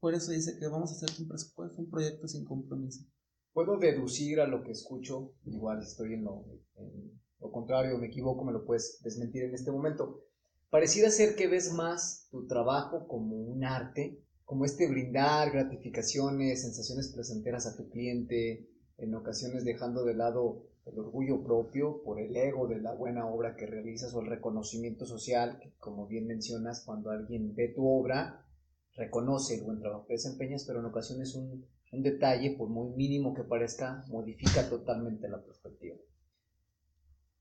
Por 0.00 0.14
eso 0.14 0.33
dice 0.33 0.59
que 0.59 0.66
vamos 0.66 0.90
a 0.90 0.95
hacer 0.95 1.11
un 1.21 1.28
presupuesto, 1.28 1.80
un 1.80 1.90
proyecto 1.90 2.26
sin 2.26 2.45
compromiso. 2.45 3.04
Puedo 3.52 3.78
deducir 3.78 4.40
a 4.40 4.47
lo 4.47 4.62
que 4.62 4.73
escucho, 4.73 5.35
igual 5.45 5.83
estoy 5.83 6.14
en 6.14 6.25
lo, 6.25 6.45
en 6.76 7.21
contrario, 7.52 7.99
me 7.99 8.07
equivoco, 8.07 8.45
me 8.45 8.52
lo 8.52 8.64
puedes 8.64 9.00
desmentir 9.02 9.45
en 9.45 9.54
este 9.54 9.71
momento. 9.71 10.25
Pareciera 10.71 11.11
ser 11.11 11.35
que 11.35 11.49
ves 11.49 11.73
más 11.73 12.28
tu 12.30 12.47
trabajo 12.47 13.07
como 13.09 13.37
un 13.37 13.64
arte, 13.64 14.23
como 14.45 14.64
este 14.64 14.88
brindar 14.88 15.50
gratificaciones, 15.50 16.62
sensaciones 16.62 17.12
placenteras 17.12 17.66
a 17.66 17.76
tu 17.76 17.88
cliente, 17.88 18.69
en 18.99 19.14
ocasiones 19.14 19.64
dejando 19.64 20.04
de 20.04 20.14
lado 20.14 20.66
el 20.87 20.99
orgullo 20.99 21.42
propio 21.42 22.02
por 22.02 22.21
el 22.21 22.37
ego 22.37 22.66
de 22.66 22.80
la 22.80 22.95
buena 22.95 23.26
obra 23.26 23.57
que 23.57 23.66
realizas 23.66 24.14
o 24.14 24.21
el 24.21 24.28
reconocimiento 24.28 25.07
social, 25.07 25.59
que 25.61 25.73
como 25.78 26.07
bien 26.07 26.26
mencionas, 26.26 26.85
cuando 26.85 27.11
alguien 27.11 27.54
ve 27.54 27.69
tu 27.69 27.87
obra, 27.87 28.47
reconoce 28.95 29.57
el 29.57 29.65
buen 29.65 29.81
trabajo 29.81 30.07
que 30.07 30.15
desempeñas, 30.15 30.65
pero 30.67 30.81
en 30.81 30.87
ocasiones 30.87 31.35
un, 31.35 31.67
un 31.93 32.03
detalle, 32.03 32.57
por 32.57 32.69
muy 32.69 32.95
mínimo 32.97 33.35
que 33.35 33.45
parezca, 33.45 34.05
modifica 34.09 34.69
totalmente 34.69 35.29
la 35.29 35.43
perspectiva. 35.43 35.97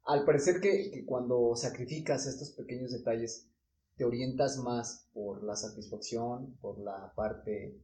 Al 0.05 0.25
parecer 0.25 0.59
que, 0.59 0.91
que 0.91 1.05
cuando 1.05 1.55
sacrificas 1.55 2.25
estos 2.25 2.51
pequeños 2.51 2.91
detalles, 2.91 3.47
te 3.95 4.05
orientas 4.05 4.57
más 4.57 5.07
por 5.13 5.43
la 5.43 5.55
satisfacción, 5.55 6.57
por 6.61 6.79
la 6.79 7.13
parte 7.15 7.77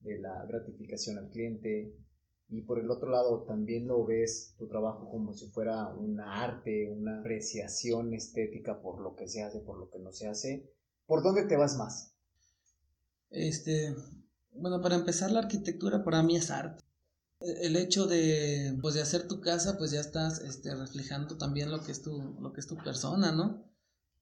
de 0.00 0.18
la 0.18 0.44
gratificación 0.46 1.18
al 1.18 1.30
cliente, 1.30 1.96
y 2.48 2.62
por 2.62 2.78
el 2.78 2.90
otro 2.90 3.10
lado 3.10 3.42
también 3.42 3.88
lo 3.88 4.04
ves 4.04 4.54
tu 4.56 4.68
trabajo 4.68 5.10
como 5.10 5.32
si 5.32 5.48
fuera 5.50 5.88
una 5.94 6.44
arte, 6.44 6.88
una 6.88 7.20
apreciación 7.20 8.14
estética 8.14 8.80
por 8.80 9.00
lo 9.00 9.16
que 9.16 9.26
se 9.26 9.42
hace, 9.42 9.60
por 9.60 9.78
lo 9.78 9.90
que 9.90 9.98
no 9.98 10.12
se 10.12 10.28
hace. 10.28 10.70
¿Por 11.06 11.22
dónde 11.22 11.46
te 11.46 11.56
vas 11.56 11.76
más? 11.76 12.15
Este, 13.30 13.94
bueno, 14.52 14.80
para 14.80 14.96
empezar 14.96 15.30
la 15.30 15.40
arquitectura 15.40 16.04
para 16.04 16.22
mí 16.22 16.36
es 16.36 16.50
arte. 16.50 16.82
El 17.40 17.76
hecho 17.76 18.06
de, 18.06 18.78
pues, 18.80 18.94
de 18.94 19.02
hacer 19.02 19.28
tu 19.28 19.40
casa, 19.40 19.76
pues 19.76 19.90
ya 19.90 20.00
estás 20.00 20.40
este, 20.40 20.74
reflejando 20.74 21.36
también 21.36 21.70
lo 21.70 21.82
que, 21.84 21.92
es 21.92 22.02
tu, 22.02 22.36
lo 22.40 22.52
que 22.52 22.60
es 22.60 22.66
tu 22.66 22.76
persona, 22.76 23.32
¿no? 23.32 23.64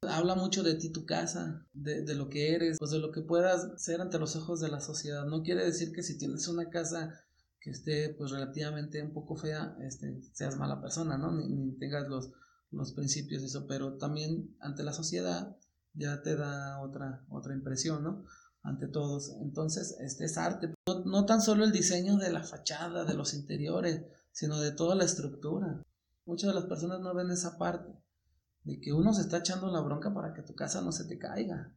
Habla 0.03 0.35
mucho 0.35 0.63
de 0.63 0.75
ti 0.75 0.91
tu 0.91 1.07
casa, 1.07 1.67
de, 1.73 2.03
de 2.03 2.15
lo 2.15 2.29
que 2.29 2.55
eres, 2.55 2.79
pues 2.79 2.91
de 2.91 2.99
lo 2.99 3.13
que 3.13 3.23
puedas 3.23 3.81
ser 3.83 4.01
ante 4.01 4.19
los 4.19 4.37
ojos 4.37 4.61
de 4.61 4.69
la 4.69 4.81
sociedad. 4.81 5.25
No 5.25 5.43
quiere 5.43 5.65
decir 5.65 5.93
que 5.93 6.03
si 6.03 6.19
tienes 6.19 6.47
una 6.49 6.69
casa 6.69 7.25
que 7.65 7.71
esté 7.71 8.11
pues 8.11 8.31
relativamente 8.31 9.03
un 9.03 9.15
poco 9.15 9.37
fea, 9.37 9.75
este, 9.81 10.21
seas 10.35 10.59
mala 10.59 10.83
persona, 10.83 11.17
¿no? 11.17 11.33
Ni, 11.33 11.73
tengas 11.79 12.09
los, 12.09 12.31
los 12.71 12.93
principios 12.93 13.43
y 13.43 13.47
eso, 13.47 13.67
pero 13.67 13.97
también 13.97 14.55
ante 14.61 14.83
la 14.83 14.93
sociedad 14.93 15.57
ya 15.95 16.23
te 16.23 16.37
da 16.37 16.83
otra, 16.83 17.25
otra 17.31 17.55
impresión, 17.55 18.05
¿no? 18.05 18.27
Ante 18.65 18.89
todos. 18.89 19.37
Entonces, 19.41 19.97
este 20.01 20.25
es 20.25 20.37
arte. 20.37 20.75
No, 20.89 21.05
no 21.05 21.27
tan 21.27 21.41
solo 21.41 21.65
el 21.65 21.71
diseño 21.71 22.17
de 22.17 22.33
la 22.33 22.43
fachada, 22.43 23.05
de 23.05 23.15
los 23.15 23.35
interiores, 23.35 24.03
sino 24.33 24.61
de 24.61 24.73
toda 24.73 24.97
la 24.97 25.05
estructura. 25.05 25.81
Muchas 26.27 26.49
de 26.49 26.55
las 26.55 26.65
personas 26.65 27.01
no 27.01 27.15
ven 27.15 27.31
esa 27.31 27.57
parte, 27.59 27.93
de 28.65 28.81
que 28.81 28.93
uno 28.93 29.13
se 29.13 29.21
está 29.21 29.39
echando 29.39 29.71
la 29.71 29.81
bronca 29.81 30.13
para 30.13 30.35
que 30.35 30.43
tu 30.43 30.55
casa 30.55 30.81
no 30.81 30.91
se 30.91 31.05
te 31.05 31.19
caiga. 31.19 31.73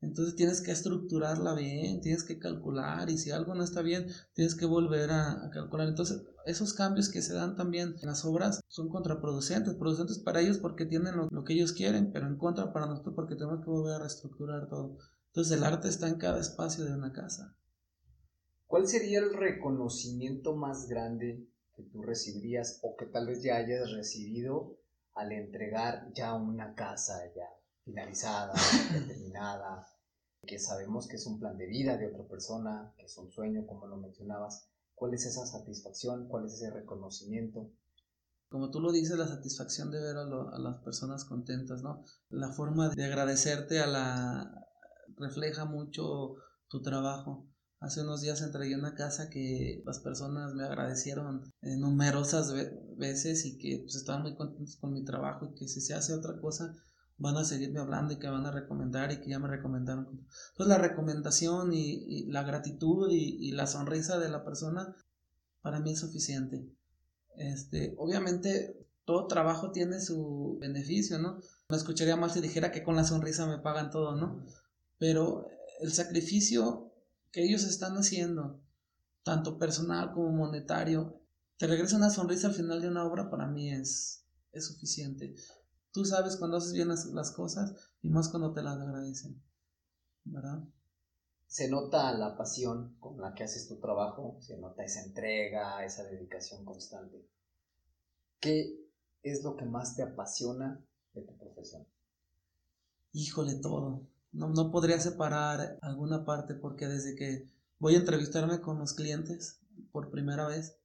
Entonces 0.00 0.36
tienes 0.36 0.60
que 0.60 0.70
estructurarla 0.70 1.54
bien, 1.54 2.00
tienes 2.00 2.24
que 2.24 2.38
calcular 2.38 3.08
y 3.10 3.16
si 3.16 3.30
algo 3.30 3.54
no 3.54 3.64
está 3.64 3.82
bien, 3.82 4.06
tienes 4.34 4.54
que 4.54 4.66
volver 4.66 5.10
a, 5.10 5.50
calcular. 5.50 5.88
Entonces 5.88 6.22
esos 6.46 6.74
cambios 6.74 7.08
que 7.08 7.22
se 7.22 7.34
dan 7.34 7.56
también 7.56 7.96
en 8.00 8.06
las 8.06 8.24
obras 8.24 8.60
son 8.68 8.88
contraproducentes, 8.88 9.74
producentes 9.74 10.18
para 10.18 10.40
ellos 10.40 10.58
porque 10.58 10.84
tienen 10.84 11.16
lo, 11.16 11.44
que 11.44 11.54
ellos 11.54 11.72
quieren, 11.72 12.12
pero 12.12 12.26
en 12.26 12.36
contra 12.36 12.72
para 12.72 12.86
nosotros 12.86 13.14
porque 13.14 13.34
tenemos 13.34 13.60
que 13.60 13.70
volver 13.70 13.94
a 13.94 13.98
reestructurar 14.00 14.68
todo. 14.68 14.98
Entonces 15.34 15.58
el 15.58 15.64
arte 15.64 15.88
está 15.88 16.06
en 16.06 16.14
cada 16.14 16.38
espacio 16.38 16.84
de 16.84 16.94
una 16.94 17.12
casa. 17.12 17.56
¿Cuál 18.68 18.86
sería 18.86 19.18
el 19.18 19.34
reconocimiento 19.34 20.54
más 20.54 20.86
grande 20.86 21.44
que 21.74 21.82
tú 21.82 22.02
recibirías 22.02 22.78
o 22.82 22.94
que 22.94 23.06
tal 23.06 23.26
vez 23.26 23.42
ya 23.42 23.56
hayas 23.56 23.90
recibido 23.90 24.78
al 25.14 25.32
entregar 25.32 26.12
ya 26.14 26.34
una 26.34 26.76
casa 26.76 27.14
ya 27.34 27.48
finalizada, 27.84 28.52
terminada, 29.08 29.84
que 30.46 30.60
sabemos 30.60 31.08
que 31.08 31.16
es 31.16 31.26
un 31.26 31.40
plan 31.40 31.58
de 31.58 31.66
vida 31.66 31.96
de 31.96 32.06
otra 32.06 32.28
persona, 32.28 32.94
que 32.96 33.06
es 33.06 33.18
un 33.18 33.32
sueño, 33.32 33.66
como 33.66 33.88
lo 33.88 33.96
mencionabas. 33.96 34.68
¿Cuál 34.94 35.14
es 35.14 35.26
esa 35.26 35.44
satisfacción? 35.46 36.28
¿Cuál 36.28 36.46
es 36.46 36.54
ese 36.54 36.70
reconocimiento? 36.70 37.72
Como 38.48 38.70
tú 38.70 38.78
lo 38.78 38.92
dices, 38.92 39.18
la 39.18 39.26
satisfacción 39.26 39.90
de 39.90 40.00
ver 40.00 40.16
a, 40.16 40.22
a 40.22 40.58
las 40.60 40.78
personas 40.78 41.24
contentas, 41.24 41.82
¿no? 41.82 42.04
La 42.28 42.52
forma 42.52 42.90
de 42.90 43.04
agradecerte 43.04 43.80
a 43.80 43.88
la... 43.88 44.60
refleja 45.16 45.64
mucho 45.64 46.34
tu 46.68 46.82
trabajo. 46.82 47.46
Hace 47.80 48.00
unos 48.00 48.22
días 48.22 48.40
entregué 48.40 48.76
una 48.76 48.94
casa 48.94 49.28
que 49.28 49.82
las 49.84 50.00
personas 50.00 50.54
me 50.54 50.64
agradecieron 50.64 51.42
numerosas 51.60 52.52
veces 52.96 53.44
y 53.44 53.58
que 53.58 53.80
pues, 53.82 53.96
estaban 53.96 54.22
muy 54.22 54.34
contentos 54.36 54.76
con 54.76 54.92
mi 54.92 55.04
trabajo 55.04 55.46
y 55.46 55.54
que 55.54 55.68
si 55.68 55.80
se 55.80 55.92
hace 55.92 56.14
otra 56.14 56.40
cosa, 56.40 56.74
van 57.18 57.36
a 57.36 57.44
seguirme 57.44 57.80
hablando 57.80 58.14
y 58.14 58.18
que 58.18 58.28
van 58.28 58.46
a 58.46 58.50
recomendar 58.50 59.12
y 59.12 59.20
que 59.20 59.30
ya 59.30 59.38
me 59.38 59.48
recomendaron. 59.48 60.06
Entonces 60.08 60.66
la 60.66 60.78
recomendación 60.78 61.72
y, 61.72 62.26
la 62.30 62.42
gratitud 62.42 63.08
y, 63.10 63.52
la 63.52 63.66
sonrisa 63.66 64.18
de 64.18 64.30
la 64.30 64.44
persona 64.44 64.94
para 65.60 65.80
mí 65.80 65.92
es 65.92 66.00
suficiente. 66.00 66.66
Este, 67.36 67.94
obviamente 67.98 68.84
todo 69.04 69.26
trabajo 69.26 69.70
tiene 69.70 70.00
su 70.00 70.58
beneficio, 70.60 71.18
¿no? 71.18 71.38
Me 71.68 71.76
escucharía 71.76 72.16
mal 72.16 72.30
si 72.30 72.40
dijera 72.40 72.72
que 72.72 72.82
con 72.82 72.96
la 72.96 73.04
sonrisa 73.04 73.46
me 73.46 73.58
pagan 73.58 73.90
todo, 73.90 74.16
¿no? 74.16 74.44
Pero 74.98 75.48
el 75.80 75.92
sacrificio 75.92 76.92
que 77.32 77.44
ellos 77.44 77.64
están 77.64 77.94
haciendo, 77.96 78.62
tanto 79.22 79.58
personal 79.58 80.12
como 80.12 80.30
monetario, 80.30 81.20
te 81.58 81.66
regresa 81.66 81.96
una 81.96 82.10
sonrisa 82.10 82.48
al 82.48 82.54
final 82.54 82.80
de 82.80 82.88
una 82.88 83.04
obra, 83.04 83.30
para 83.30 83.46
mí 83.46 83.72
es, 83.72 84.24
es 84.52 84.66
suficiente. 84.66 85.34
Tú 85.92 86.04
sabes 86.04 86.36
cuando 86.36 86.56
haces 86.56 86.72
bien 86.72 86.88
las, 86.88 87.30
cosas 87.32 87.72
y 88.02 88.08
más 88.08 88.28
cuando 88.28 88.52
te 88.52 88.62
las 88.62 88.78
agradecen, 88.78 89.42
¿verdad? 90.24 90.64
Se 91.46 91.68
nota 91.68 92.12
la 92.12 92.36
pasión 92.36 92.96
con 92.98 93.20
la 93.20 93.34
que 93.34 93.44
haces 93.44 93.68
tu 93.68 93.78
trabajo, 93.78 94.36
se 94.40 94.58
nota 94.58 94.84
esa 94.84 95.02
entrega, 95.04 95.84
esa 95.84 96.02
dedicación 96.04 96.64
constante. 96.64 97.28
¿Qué 98.40 98.90
es 99.22 99.44
lo 99.44 99.56
que 99.56 99.64
más 99.64 99.94
te 99.94 100.02
apasiona 100.02 100.84
de 101.12 101.22
tu 101.22 101.36
profesión? 101.38 101.86
Híjole, 103.12 103.54
todo. 103.60 104.08
No, 104.34 104.48
no 104.48 104.70
podría 104.70 105.00
separar 105.00 105.78
alguna 105.80 106.24
parte 106.24 106.54
porque 106.54 106.88
desde 106.88 107.14
que 107.14 107.48
voy 107.78 107.94
a 107.94 107.98
entrevistarme 107.98 108.60
con 108.60 108.78
los 108.78 108.92
clientes 108.92 109.60
por 109.92 110.10
primera 110.10 110.46
vez, 110.46 110.76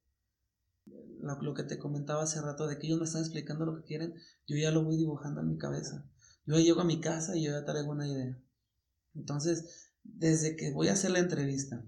lo, 1.20 1.54
que 1.54 1.64
te 1.64 1.78
comentaba 1.78 2.22
hace 2.22 2.40
rato, 2.40 2.66
de 2.66 2.78
que 2.78 2.86
ellos 2.86 3.00
me 3.00 3.04
están 3.04 3.22
explicando 3.22 3.66
lo 3.66 3.76
que 3.76 3.84
quieren, 3.84 4.14
yo 4.46 4.56
ya 4.56 4.70
lo 4.70 4.84
voy 4.84 4.96
dibujando 4.96 5.40
en 5.40 5.48
mi 5.48 5.58
cabeza. 5.58 6.08
Yo 6.46 6.58
llego 6.58 6.80
a 6.80 6.84
mi 6.84 7.00
casa 7.00 7.36
y 7.36 7.44
yo 7.44 7.50
ya 7.52 7.64
traigo 7.64 7.90
una 7.90 8.08
idea. 8.08 8.38
Entonces, 9.14 9.90
desde 10.04 10.56
que 10.56 10.72
voy 10.72 10.88
a 10.88 10.92
hacer 10.92 11.10
la 11.10 11.18
entrevista, 11.18 11.84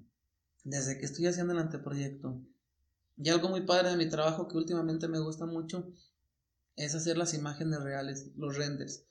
desde 0.65 0.99
que 0.99 1.07
estoy 1.07 1.27
haciendo 1.27 1.53
el 1.53 1.61
anteproyecto, 1.61 2.43
y 3.17 3.29
algo 3.29 3.49
muy 3.49 3.63
padre 3.63 3.91
de 3.91 3.97
mi 3.97 4.09
trabajo 4.09 4.49
que 4.49 4.57
últimamente 4.57 5.07
me 5.07 5.21
gusta 5.21 5.47
mucho 5.47 5.93
es 6.77 6.95
hacer 6.95 7.17
las 7.17 7.35
imágenes 7.35 7.81
reales, 7.83 8.33
los 8.37 8.57
renders, 8.57 9.05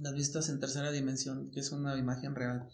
las 0.00 0.14
vistas 0.14 0.48
en 0.48 0.60
tercera 0.60 0.90
dimensión, 0.90 1.50
que 1.50 1.60
es 1.60 1.72
una 1.72 1.96
imagen 1.98 2.34
real. 2.34 2.68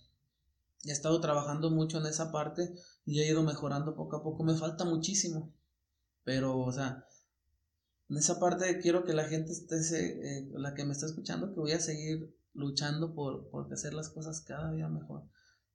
He 0.85 0.93
estado 0.93 1.21
trabajando 1.21 1.71
mucho 1.71 1.99
en 1.99 2.07
esa 2.07 2.31
parte 2.31 2.75
y 3.07 3.21
he 3.21 3.29
ido 3.29 3.43
mejorando 3.43 3.95
poco 3.95 4.17
a 4.17 4.23
poco. 4.23 4.45
Me 4.45 4.55
falta 4.55 4.85
muchísimo, 4.85 5.55
pero, 6.25 6.59
o 6.59 6.73
sea, 6.73 7.07
en 8.09 8.17
esa 8.19 8.39
parte 8.39 8.79
quiero 8.81 9.05
que 9.05 9.15
la 9.15 9.25
gente 9.25 9.53
esté, 9.53 10.39
eh, 10.39 10.49
la 10.53 10.75
que 10.75 10.85
me 10.85 10.93
está 10.93 11.07
escuchando, 11.07 11.55
que 11.55 11.61
voy 11.61 11.73
a 11.73 11.81
seguir 11.81 12.37
luchando 12.53 13.15
por, 13.15 13.49
por 13.51 13.73
hacer 13.73 13.95
las 13.95 14.11
cosas 14.11 14.43
cada 14.43 14.71
día 14.73 14.89
mejor. 14.89 15.25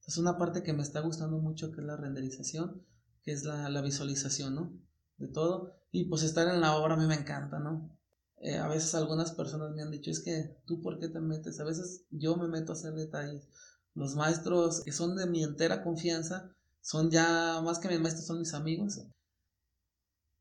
Es 0.05 0.17
una 0.17 0.37
parte 0.37 0.63
que 0.63 0.73
me 0.73 0.81
está 0.81 1.01
gustando 1.01 1.37
mucho, 1.39 1.71
que 1.71 1.81
es 1.81 1.87
la 1.87 1.97
renderización, 1.97 2.83
que 3.23 3.31
es 3.31 3.43
la, 3.43 3.69
la 3.69 3.81
visualización, 3.81 4.55
¿no? 4.55 4.73
De 5.17 5.27
todo. 5.27 5.75
Y 5.91 6.05
pues 6.05 6.23
estar 6.23 6.47
en 6.47 6.61
la 6.61 6.77
obra 6.77 6.93
a 6.93 6.97
mí 6.97 7.05
me 7.05 7.15
encanta, 7.15 7.59
¿no? 7.59 7.98
Eh, 8.41 8.57
a 8.57 8.67
veces 8.67 8.95
algunas 8.95 9.33
personas 9.33 9.71
me 9.75 9.81
han 9.81 9.91
dicho, 9.91 10.11
es 10.11 10.21
que 10.21 10.55
tú 10.65 10.81
por 10.81 10.97
qué 10.99 11.09
te 11.09 11.19
metes, 11.19 11.59
a 11.59 11.65
veces 11.65 12.05
yo 12.09 12.37
me 12.37 12.47
meto 12.47 12.71
a 12.71 12.75
hacer 12.75 12.93
detalles. 12.93 13.49
Los 13.93 14.15
maestros 14.15 14.81
que 14.83 14.93
son 14.93 15.15
de 15.17 15.27
mi 15.27 15.43
entera 15.43 15.83
confianza 15.83 16.55
son 16.81 17.11
ya 17.11 17.61
más 17.61 17.79
que 17.79 17.89
mis 17.89 17.99
maestros, 17.99 18.27
son 18.27 18.39
mis 18.39 18.53
amigos. 18.53 19.01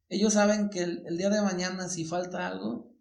Ellos 0.08 0.34
saben 0.34 0.70
que 0.70 0.82
el, 0.84 1.18
día 1.18 1.28
de 1.28 1.42
mañana, 1.42 1.88
si 1.88 2.04
falta 2.04 2.46
algo, 2.46 2.94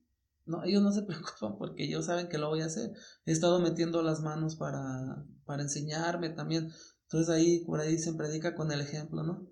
no, 0.45 0.63
ellos 0.63 0.81
no 0.81 0.91
se 0.91 1.03
preocupan 1.03 1.57
porque 1.57 1.85
ellos 1.85 2.05
saben 2.05 2.27
que 2.27 2.39
lo 2.39 2.49
voy 2.49 2.61
a 2.61 2.65
hacer. 2.65 2.91
He 3.25 3.31
estado 3.31 3.59
metiendo 3.59 4.01
las 4.01 4.21
manos 4.21 4.55
para, 4.55 5.23
para 5.45 5.61
enseñarme 5.61 6.29
también. 6.31 6.71
Entonces 7.03 7.29
ahí, 7.29 7.63
por 7.65 7.79
ahí 7.79 7.99
se 7.99 8.13
predica 8.13 8.55
con 8.55 8.71
el 8.71 8.81
ejemplo, 8.81 9.23
¿no? 9.23 9.47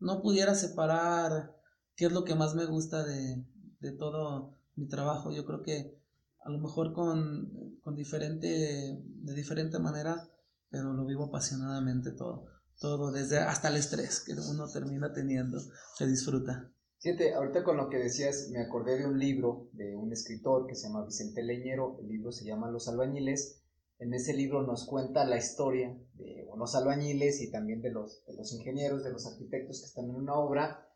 No 0.00 0.20
pudiera 0.22 0.54
separar 0.54 1.54
qué 1.94 2.06
es 2.06 2.12
lo 2.12 2.24
que 2.24 2.34
más 2.34 2.54
me 2.54 2.66
gusta 2.66 3.04
de, 3.04 3.46
de 3.80 3.92
todo 3.92 4.55
mi 4.76 4.86
trabajo. 4.86 5.32
Yo 5.32 5.44
creo 5.44 5.62
que 5.62 5.98
a 6.44 6.50
lo 6.50 6.58
mejor 6.58 6.92
con, 6.92 7.78
con 7.82 7.96
diferente, 7.96 8.46
de 8.46 9.34
diferente 9.34 9.78
manera, 9.78 10.28
pero 10.70 10.92
lo 10.92 11.04
vivo 11.04 11.24
apasionadamente 11.24 12.12
todo. 12.12 12.46
Todo, 12.78 13.10
desde 13.10 13.38
hasta 13.38 13.68
el 13.68 13.76
estrés 13.76 14.20
que 14.20 14.32
uno 14.32 14.70
termina 14.70 15.12
teniendo, 15.12 15.58
se 15.96 16.06
disfruta. 16.06 16.70
Fíjate, 16.98 17.34
ahorita 17.34 17.64
con 17.64 17.76
lo 17.76 17.88
que 17.88 17.98
decías, 17.98 18.48
me 18.50 18.60
acordé 18.60 18.98
de 18.98 19.06
un 19.06 19.18
libro 19.18 19.68
de 19.72 19.96
un 19.96 20.12
escritor 20.12 20.66
que 20.66 20.74
se 20.74 20.88
llama 20.88 21.04
Vicente 21.04 21.42
Leñero, 21.42 21.98
el 22.00 22.08
libro 22.08 22.32
se 22.32 22.44
llama 22.44 22.70
Los 22.70 22.88
albañiles, 22.88 23.62
en 23.98 24.12
ese 24.12 24.34
libro 24.34 24.62
nos 24.62 24.86
cuenta 24.86 25.24
la 25.24 25.38
historia 25.38 25.96
de 26.14 26.46
unos 26.50 26.74
albañiles 26.74 27.40
y 27.40 27.50
también 27.50 27.80
de 27.80 27.90
los, 27.90 28.24
de 28.26 28.34
los 28.34 28.52
ingenieros, 28.52 29.04
de 29.04 29.12
los 29.12 29.26
arquitectos 29.26 29.80
que 29.80 29.86
están 29.86 30.10
en 30.10 30.16
una 30.16 30.34
obra, 30.34 30.86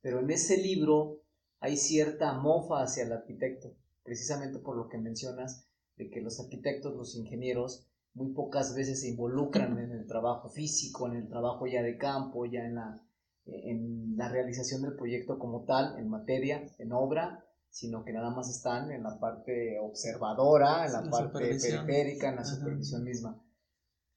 pero 0.00 0.20
en 0.20 0.30
ese 0.30 0.56
libro 0.56 1.22
hay 1.60 1.76
cierta 1.76 2.32
mofa 2.34 2.82
hacia 2.82 3.04
el 3.04 3.12
arquitecto, 3.12 3.74
precisamente 4.02 4.58
por 4.58 4.76
lo 4.76 4.88
que 4.88 4.98
mencionas 4.98 5.66
de 5.96 6.10
que 6.10 6.20
los 6.20 6.38
arquitectos, 6.40 6.94
los 6.94 7.16
ingenieros, 7.16 7.86
muy 8.14 8.32
pocas 8.32 8.74
veces 8.74 9.00
se 9.00 9.08
involucran 9.08 9.78
en 9.78 9.92
el 9.92 10.06
trabajo 10.06 10.48
físico, 10.48 11.06
en 11.08 11.16
el 11.16 11.28
trabajo 11.28 11.66
ya 11.66 11.82
de 11.82 11.96
campo, 11.96 12.46
ya 12.46 12.64
en 12.64 12.76
la, 12.76 13.00
en 13.46 14.16
la 14.16 14.28
realización 14.28 14.82
del 14.82 14.96
proyecto 14.96 15.38
como 15.38 15.64
tal, 15.64 15.98
en 15.98 16.08
materia, 16.08 16.62
en 16.78 16.92
obra, 16.92 17.44
sino 17.70 18.04
que 18.04 18.12
nada 18.12 18.30
más 18.30 18.48
están 18.48 18.90
en 18.90 19.02
la 19.02 19.18
parte 19.18 19.78
observadora, 19.78 20.86
en 20.86 20.92
la, 20.92 21.10
parte 21.10 21.38
periférica, 21.38 22.30
en 22.30 22.36
la 22.36 22.44
supervisión 22.44 23.04
misma. 23.04 23.40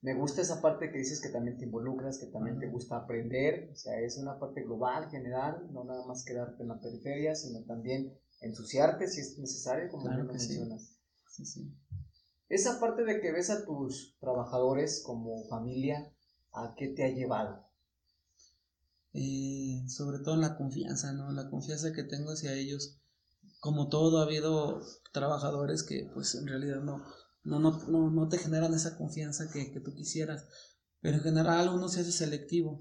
Me 0.01 0.15
gusta 0.15 0.41
esa 0.41 0.61
parte 0.61 0.91
que 0.91 0.97
dices 0.97 1.21
que 1.21 1.29
también 1.29 1.57
te 1.57 1.65
involucras, 1.65 2.17
que 2.17 2.25
también 2.25 2.57
te 2.59 2.67
gusta 2.67 2.97
aprender, 2.97 3.69
o 3.71 3.75
sea, 3.75 3.99
es 3.99 4.17
una 4.17 4.39
parte 4.39 4.63
global, 4.63 5.11
general, 5.11 5.67
no 5.71 5.83
nada 5.83 6.03
más 6.07 6.25
quedarte 6.25 6.63
en 6.63 6.69
la 6.69 6.79
periferia, 6.79 7.35
sino 7.35 7.63
también 7.65 8.17
ensuciarte 8.41 9.07
si 9.07 9.21
es 9.21 9.37
necesario, 9.37 9.91
como 9.91 10.05
claro 10.05 10.23
mencionas. 10.23 10.97
Sí. 11.29 11.45
Sí, 11.45 11.71
Esa 12.49 12.79
parte 12.79 13.03
de 13.03 13.21
que 13.21 13.31
ves 13.31 13.51
a 13.51 13.63
tus 13.63 14.17
trabajadores 14.19 15.03
como 15.05 15.47
familia, 15.47 16.11
¿a 16.51 16.73
qué 16.75 16.87
te 16.87 17.03
ha 17.03 17.09
llevado? 17.09 17.63
Eh, 19.13 19.83
sobre 19.87 20.19
todo 20.19 20.35
en 20.35 20.41
la 20.41 20.57
confianza, 20.57 21.13
¿no? 21.13 21.31
La 21.31 21.49
confianza 21.49 21.93
que 21.93 22.03
tengo 22.03 22.31
hacia 22.31 22.53
ellos. 22.53 22.97
Como 23.59 23.89
todo, 23.89 24.19
ha 24.19 24.23
habido 24.23 24.81
trabajadores 25.13 25.83
que 25.83 26.09
pues 26.13 26.33
en 26.35 26.47
realidad 26.47 26.81
no, 26.81 27.03
no, 27.43 27.59
no, 27.59 28.11
no, 28.11 28.27
te 28.27 28.37
generan 28.37 28.73
esa 28.73 28.97
confianza 28.97 29.49
que, 29.51 29.71
que, 29.71 29.79
tú 29.79 29.93
quisieras. 29.93 30.47
Pero 30.99 31.17
en 31.17 31.23
general 31.23 31.69
uno 31.69 31.87
se 31.87 32.01
hace 32.01 32.11
selectivo. 32.11 32.79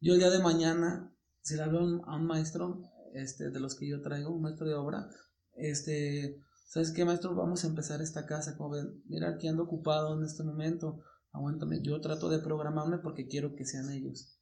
Yo 0.00 0.14
el 0.14 0.20
día 0.20 0.30
de 0.30 0.42
mañana, 0.42 1.14
si 1.42 1.56
le 1.56 1.62
hablo 1.62 2.04
a 2.06 2.16
un 2.16 2.26
maestro, 2.26 2.82
este, 3.14 3.50
de 3.50 3.60
los 3.60 3.74
que 3.74 3.88
yo 3.88 4.00
traigo, 4.02 4.34
un 4.34 4.42
maestro 4.42 4.68
de 4.68 4.74
obra, 4.74 5.08
este, 5.54 6.40
¿sabes 6.66 6.92
qué 6.92 7.04
maestro? 7.04 7.34
Vamos 7.34 7.64
a 7.64 7.68
empezar 7.68 8.00
esta 8.00 8.26
casa, 8.26 8.56
como 8.56 8.70
ven, 8.70 9.02
mira, 9.06 9.30
aquí 9.30 9.48
ando 9.48 9.64
ocupado 9.64 10.16
en 10.16 10.24
este 10.24 10.44
momento, 10.44 11.00
aguántame, 11.32 11.82
yo 11.82 12.00
trato 12.00 12.28
de 12.28 12.38
programarme 12.38 12.98
porque 12.98 13.26
quiero 13.26 13.54
que 13.54 13.64
sean 13.64 13.90
ellos 13.90 14.36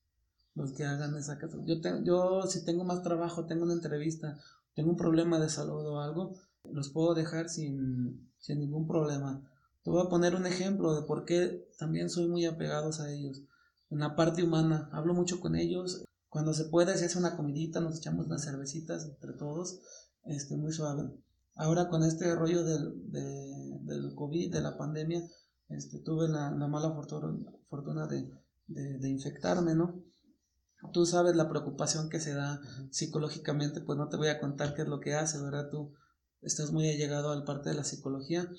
los 0.55 0.73
que 0.73 0.85
hagan 0.85 1.17
esa 1.17 1.39
casa. 1.39 1.57
Yo, 1.65 1.77
yo 2.05 2.43
si 2.43 2.65
tengo 2.65 2.85
más 2.85 3.03
trabajo, 3.03 3.47
tengo 3.47 3.65
una 3.65 3.75
entrevista, 3.75 4.39
tengo 4.75 4.91
un 4.91 4.97
problema 4.97 5.39
de 5.39 5.49
salud 5.49 5.87
o 5.87 6.01
algo, 6.01 6.35
los 6.65 6.91
puedo 6.91 7.15
dejar 7.15 7.49
sin, 7.49 8.31
sin 8.39 8.59
ningún 8.61 8.87
problema. 8.87 9.43
Te 9.83 9.91
voy 9.91 10.05
a 10.05 10.09
poner 10.09 10.35
un 10.35 10.47
ejemplo 10.47 10.95
de 10.95 11.07
por 11.07 11.25
qué 11.25 11.69
también 11.79 12.11
soy 12.11 12.29
muy 12.29 12.45
apegados 12.45 13.01
a 13.01 13.11
ellos. 13.11 13.43
En 13.91 14.01
la 14.01 14.17
parte 14.17 14.43
humana, 14.43 14.89
hablo 14.93 15.15
mucho 15.15 15.41
con 15.41 15.57
ellos. 15.57 16.05
Cuando 16.29 16.53
se 16.53 16.67
puede, 16.67 16.97
se 16.99 17.07
hace 17.07 17.19
una 17.19 17.37
comidita, 17.37 17.81
nos 17.81 17.97
echamos 17.97 18.27
unas 18.27 18.45
cervecitas 18.45 19.07
entre 19.07 19.33
todos, 19.33 19.81
este, 20.25 20.57
muy 20.57 20.73
suave. 20.73 21.11
Ahora 21.55 21.89
con 21.89 22.03
este 22.03 22.35
rollo 22.35 22.65
del, 22.65 23.11
de, 23.11 23.79
del 23.83 24.15
COVID, 24.15 24.53
de 24.53 24.61
la 24.61 24.77
pandemia, 24.77 25.23
este, 25.71 25.99
tuve 26.01 26.29
la, 26.29 26.51
la 26.51 26.69
mala 26.69 26.93
fortuna, 26.93 27.51
fortuna 27.69 28.07
de, 28.07 28.31
de, 28.67 28.99
de, 28.99 29.09
infectarme, 29.09 29.75
¿no? 29.75 30.03
Tú 30.93 31.07
sabes 31.07 31.35
la 31.35 31.49
preocupación 31.49 32.09
que 32.09 32.21
se 32.21 32.35
da 32.35 32.61
psicológicamente, 32.91 33.81
pues 33.81 33.99
no 33.99 34.09
te 34.09 34.17
voy 34.17 34.29
a 34.29 34.39
contar 34.39 34.75
qué 34.75 34.83
es 34.83 34.89
lo 34.89 35.01
que 35.01 35.15
hace, 35.15 35.43
¿verdad? 35.43 35.69
Tú 35.71 35.95
estás 36.43 36.73
muy 36.73 36.89
allegado 36.89 37.33
al 37.33 37.45
parte 37.45 37.71
de 37.71 37.77
la 37.77 37.85
psicología. 37.85 38.51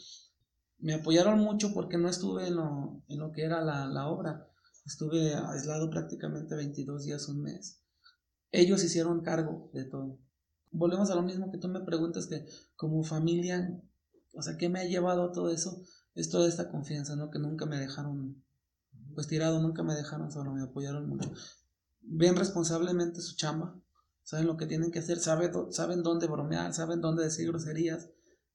Me 0.78 0.94
apoyaron 0.94 1.40
mucho 1.40 1.74
porque 1.74 1.98
no 1.98 2.10
estuve 2.10 2.48
en 2.48 2.56
lo, 2.56 3.04
en 3.08 3.20
lo 3.20 3.32
que 3.32 3.44
era 3.44 3.62
la, 3.62 3.88
la 3.88 4.08
obra. 4.08 4.48
Estuve 4.86 5.36
aislado 5.36 5.90
prácticamente 5.90 6.56
22 6.56 7.04
días, 7.04 7.28
un 7.28 7.42
mes. 7.42 7.82
Ellos 8.52 8.84
hicieron 8.84 9.22
cargo 9.22 9.70
de 9.74 9.86
todo. 9.86 10.18
Volvemos 10.72 11.10
a 11.10 11.16
lo 11.16 11.24
mismo 11.24 11.52
que 11.52 11.58
tú 11.58 11.68
me 11.68 11.82
preguntas 11.82 12.28
que 12.28 12.46
como 12.76 13.04
familia, 13.04 13.82
o 14.34 14.42
sea, 14.42 14.58
¿qué 14.58 14.70
me 14.70 14.80
ha 14.80 14.86
llevado 14.86 15.24
a 15.24 15.32
todo 15.32 15.50
eso? 15.50 15.82
Es 16.16 16.30
toda 16.30 16.48
esta 16.48 16.70
confianza, 16.70 17.16
¿no? 17.16 17.30
Que 17.30 17.40
nunca 17.40 17.66
me 17.66 17.78
dejaron, 17.78 18.44
pues 19.14 19.28
tirado, 19.28 19.62
nunca 19.62 19.84
me 19.84 19.96
dejaron 19.96 20.32
solo, 20.32 20.54
me 20.54 20.62
apoyaron 20.62 21.08
mucho. 21.08 21.32
Ven 22.02 22.36
responsablemente 22.36 23.22
su 23.22 23.36
chamba, 23.36 23.80
saben 24.30 24.46
lo 24.46 24.58
que 24.58 24.68
tienen 24.68 24.92
que 24.92 25.00
hacer, 25.00 25.18
saben, 25.18 25.52
saben 25.72 26.04
dónde 26.04 26.28
bromear, 26.28 26.72
saben 26.72 27.02
dónde 27.02 27.24
decir 27.24 27.48
groserías 27.48 28.12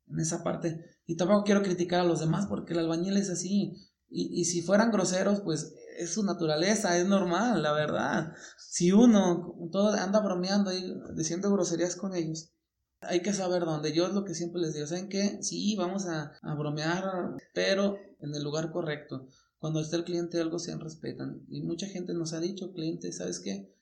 en 0.06 0.20
esa 0.20 0.44
parte. 0.44 0.84
Y 1.04 1.16
tampoco 1.16 1.42
quiero 1.42 1.64
criticar 1.64 1.98
a 1.98 2.04
los 2.04 2.20
demás 2.20 2.46
porque 2.46 2.74
el 2.74 2.78
albañil 2.78 3.16
es 3.16 3.28
así. 3.28 3.72
Y, 4.08 4.40
y 4.40 4.44
si 4.44 4.62
fueran 4.62 4.92
groseros, 4.92 5.40
pues 5.40 5.74
es 5.98 6.12
su 6.14 6.22
naturaleza, 6.22 6.96
es 6.96 7.08
normal, 7.08 7.60
la 7.60 7.72
verdad. 7.72 8.34
Si 8.56 8.92
uno 8.92 9.52
todo 9.72 9.92
anda 9.94 10.20
bromeando 10.20 10.72
y 10.72 10.94
diciendo 11.16 11.50
groserías 11.50 11.96
con 11.96 12.14
ellos, 12.14 12.52
hay 13.00 13.20
que 13.22 13.32
saber 13.32 13.64
dónde. 13.64 13.92
Yo 13.92 14.06
es 14.06 14.14
lo 14.14 14.24
que 14.24 14.36
siempre 14.36 14.60
les 14.60 14.74
digo, 14.74 14.86
¿saben 14.86 15.08
qué? 15.08 15.42
Sí, 15.42 15.74
vamos 15.74 16.06
a, 16.06 16.34
a 16.40 16.54
bromear, 16.54 17.34
pero 17.52 17.96
en 18.20 18.32
el 18.32 18.44
lugar 18.44 18.70
correcto. 18.70 19.26
Cuando 19.58 19.80
está 19.80 19.96
el 19.96 20.04
cliente, 20.04 20.40
algo 20.40 20.60
se 20.60 20.76
respetan. 20.76 21.44
Y 21.48 21.62
mucha 21.62 21.88
gente 21.88 22.14
nos 22.14 22.32
ha 22.32 22.38
dicho, 22.38 22.72
cliente, 22.72 23.10
¿sabes 23.10 23.40
qué? 23.40 23.73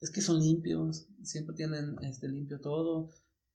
Es 0.00 0.10
que 0.10 0.20
son 0.20 0.40
limpios, 0.40 1.06
siempre 1.22 1.54
tienen 1.54 1.96
este, 2.02 2.28
limpio 2.28 2.60
todo, 2.60 3.10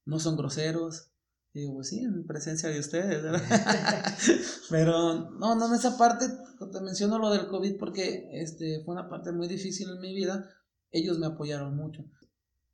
no 0.05 0.19
son 0.19 0.35
groseros. 0.35 1.11
Y 1.53 1.61
digo, 1.61 1.75
pues 1.75 1.89
sí, 1.89 1.99
en 1.99 2.27
presencia 2.27 2.69
de 2.69 2.79
ustedes, 2.79 3.23
¿verdad? 3.23 3.41
Pero 4.69 5.31
no, 5.31 5.55
no 5.55 5.67
en 5.67 5.73
esa 5.73 5.97
parte, 5.97 6.25
te 6.27 6.81
menciono 6.81 7.17
lo 7.17 7.31
del 7.31 7.47
COVID 7.47 7.77
porque 7.77 8.29
este, 8.33 8.83
fue 8.83 8.93
una 8.93 9.09
parte 9.09 9.31
muy 9.31 9.47
difícil 9.47 9.89
en 9.89 9.99
mi 9.99 10.13
vida, 10.13 10.47
ellos 10.91 11.17
me 11.17 11.25
apoyaron 11.25 11.75
mucho. 11.75 12.05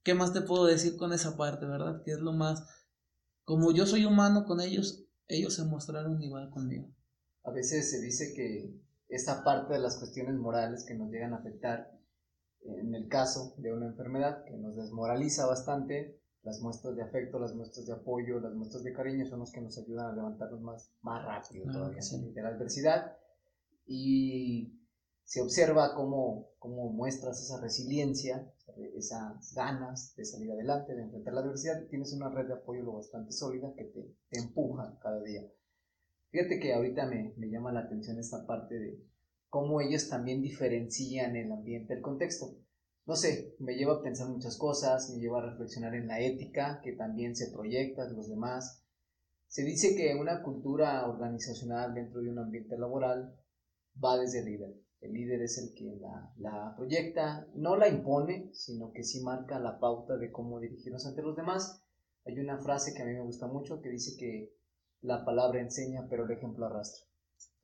¿Qué 0.04 0.14
más 0.14 0.34
te 0.34 0.42
puedo 0.42 0.66
decir 0.66 0.98
con 0.98 1.14
esa 1.14 1.38
parte, 1.38 1.66
verdad? 1.66 2.04
Que 2.04 2.12
es 2.12 2.20
lo 2.20 2.34
más, 2.34 2.64
como 3.44 3.72
yo 3.72 3.86
soy 3.86 4.06
humano 4.06 4.46
con 4.46 4.62
ellos, 4.62 5.06
ellos 5.28 5.56
se 5.56 5.64
mostraron 5.64 6.22
igual 6.22 6.50
conmigo. 6.50 6.94
A 7.44 7.52
veces 7.52 7.90
se 7.90 8.02
dice 8.02 8.34
que 8.36 8.86
esa 9.08 9.44
parte 9.44 9.74
de 9.74 9.80
las 9.80 9.98
cuestiones 9.98 10.36
morales 10.36 10.84
que 10.86 10.96
nos 10.96 11.10
llegan 11.10 11.34
a 11.34 11.38
afectar 11.38 11.95
en 12.68 12.96
el 12.96 13.08
caso 13.08 13.54
de 13.58 13.74
una 13.74 13.88
enfermedad 13.88 14.44
que 14.46 14.58
nos 14.58 14.76
desmoraliza 14.76 15.46
bastante, 15.46 16.20
las 16.44 16.62
muestras 16.62 16.96
de 16.96 17.04
afecto, 17.04 17.40
las 17.40 17.56
muestras 17.56 17.86
de 17.88 17.94
apoyo, 17.94 18.40
las 18.40 18.54
muestras 18.54 18.84
de 18.84 18.94
cariño 18.94 19.26
son 19.26 19.40
los 19.40 19.52
que 19.52 19.62
nos 19.62 19.78
ayudan 19.78 20.12
a 20.12 20.16
levantarnos 20.16 20.62
más, 20.62 20.92
más 21.02 21.26
rápido 21.26 21.66
todavía 21.72 22.02
de 22.02 22.42
la 22.42 22.50
adversidad. 22.50 23.18
Y 23.88 24.80
se 25.24 25.42
observa 25.42 25.96
cómo, 25.96 26.50
cómo 26.60 26.92
muestras 26.92 27.42
esa 27.42 27.60
resiliencia, 27.60 28.52
esas 28.96 29.54
ganas 29.56 30.16
de 30.16 30.26
salir 30.26 30.52
adelante, 30.52 30.96
de 30.96 31.04
enfrentar 31.04 31.34
la 31.34 31.42
adversidad, 31.42 31.88
tienes 31.88 32.14
una 32.14 32.30
red 32.30 32.48
de 32.48 32.54
apoyo 32.54 32.84
lo 32.84 32.94
bastante 32.94 33.32
sólida 33.32 33.74
que 33.76 33.86
te, 33.86 34.16
te 34.30 34.40
empuja 34.40 35.00
cada 35.02 35.22
día. 35.24 35.48
Fíjate 36.30 36.60
que 36.60 36.74
ahorita 36.74 37.08
me, 37.08 37.34
me 37.38 37.50
llama 37.50 37.72
la 37.72 37.82
atención 37.82 38.20
esta 38.20 38.46
parte 38.46 38.76
de, 38.78 39.04
cómo 39.56 39.80
ellos 39.80 40.10
también 40.10 40.42
diferencian 40.42 41.38
el 41.38 41.50
ambiente, 41.50 41.94
el 41.94 42.02
contexto. 42.02 42.58
No 43.06 43.16
sé, 43.16 43.56
me 43.60 43.76
lleva 43.76 43.94
a 43.94 44.02
pensar 44.02 44.28
muchas 44.28 44.58
cosas, 44.58 45.10
me 45.12 45.22
lleva 45.22 45.40
a 45.40 45.50
reflexionar 45.50 45.96
en 45.96 46.08
la 46.08 46.20
ética 46.20 46.82
que 46.84 46.92
también 46.92 47.38
se 47.38 47.52
proyecta 47.54 48.04
en 48.04 48.18
los 48.18 48.28
demás. 48.28 48.84
Se 49.48 49.64
dice 49.64 49.96
que 49.96 50.14
una 50.20 50.44
cultura 50.44 51.08
organizacional 51.08 51.94
dentro 51.94 52.20
de 52.20 52.32
un 52.32 52.40
ambiente 52.40 52.78
laboral 52.78 53.34
va 54.04 54.18
desde 54.18 54.40
el 54.40 54.46
líder. 54.48 54.76
El 55.00 55.14
líder 55.14 55.42
es 55.44 55.58
el 55.58 55.74
que 55.74 56.02
la, 56.02 56.34
la 56.36 56.74
proyecta, 56.76 57.48
no 57.54 57.78
la 57.78 57.88
impone, 57.88 58.50
sino 58.52 58.92
que 58.92 59.06
sí 59.06 59.24
marca 59.24 59.58
la 59.58 59.80
pauta 59.80 60.18
de 60.18 60.34
cómo 60.34 60.60
dirigirnos 60.60 61.06
ante 61.06 61.22
los 61.22 61.38
demás. 61.38 61.82
Hay 62.26 62.38
una 62.40 62.58
frase 62.58 62.94
que 62.94 63.04
a 63.04 63.06
mí 63.06 63.14
me 63.14 63.24
gusta 63.24 63.48
mucho 63.48 63.80
que 63.80 63.88
dice 63.88 64.18
que 64.20 64.54
la 65.00 65.24
palabra 65.24 65.62
enseña, 65.62 66.08
pero 66.10 66.26
el 66.26 66.32
ejemplo 66.32 66.66
arrastra. 66.66 67.06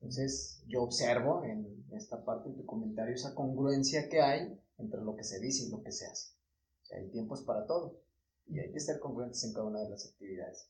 Entonces, 0.02 0.64
yo 0.66 0.82
observo 0.82 1.44
en 1.44 1.86
esta 1.92 2.24
parte 2.24 2.50
de 2.50 2.56
tu 2.56 2.66
comentario 2.66 3.14
esa 3.14 3.36
congruencia 3.36 4.08
que 4.08 4.20
hay 4.20 4.60
entre 4.78 5.00
lo 5.00 5.14
que 5.14 5.22
se 5.22 5.38
dice 5.38 5.66
y 5.66 5.70
lo 5.70 5.80
que 5.80 5.92
se 5.92 6.06
hace. 6.06 6.34
O 6.82 6.86
sea, 6.86 6.98
hay 6.98 7.08
tiempos 7.08 7.42
para 7.42 7.66
todo 7.66 8.02
y 8.46 8.58
hay 8.58 8.72
que 8.72 8.80
ser 8.80 8.98
congruentes 8.98 9.44
en 9.44 9.52
cada 9.52 9.66
una 9.66 9.80
de 9.80 9.90
las 9.90 10.04
actividades. 10.04 10.68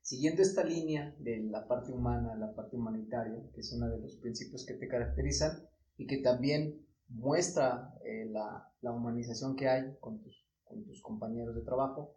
Siguiendo 0.00 0.42
esta 0.42 0.64
línea 0.64 1.14
de 1.20 1.38
la 1.44 1.68
parte 1.68 1.92
humana, 1.92 2.34
la 2.34 2.52
parte 2.52 2.74
humanitaria, 2.74 3.48
que 3.54 3.60
es 3.60 3.72
uno 3.72 3.88
de 3.88 3.98
los 3.98 4.16
principios 4.16 4.66
que 4.66 4.74
te 4.74 4.88
caracterizan 4.88 5.64
y 5.96 6.08
que 6.08 6.16
también 6.16 6.84
muestra 7.10 7.94
eh, 8.04 8.26
la, 8.28 8.68
la, 8.80 8.92
humanización 8.92 9.54
que 9.54 9.68
hay 9.68 9.96
con 10.00 10.20
tus, 10.20 10.44
con 10.64 10.84
tus 10.84 11.00
compañeros 11.00 11.54
de 11.54 11.62
trabajo, 11.62 12.16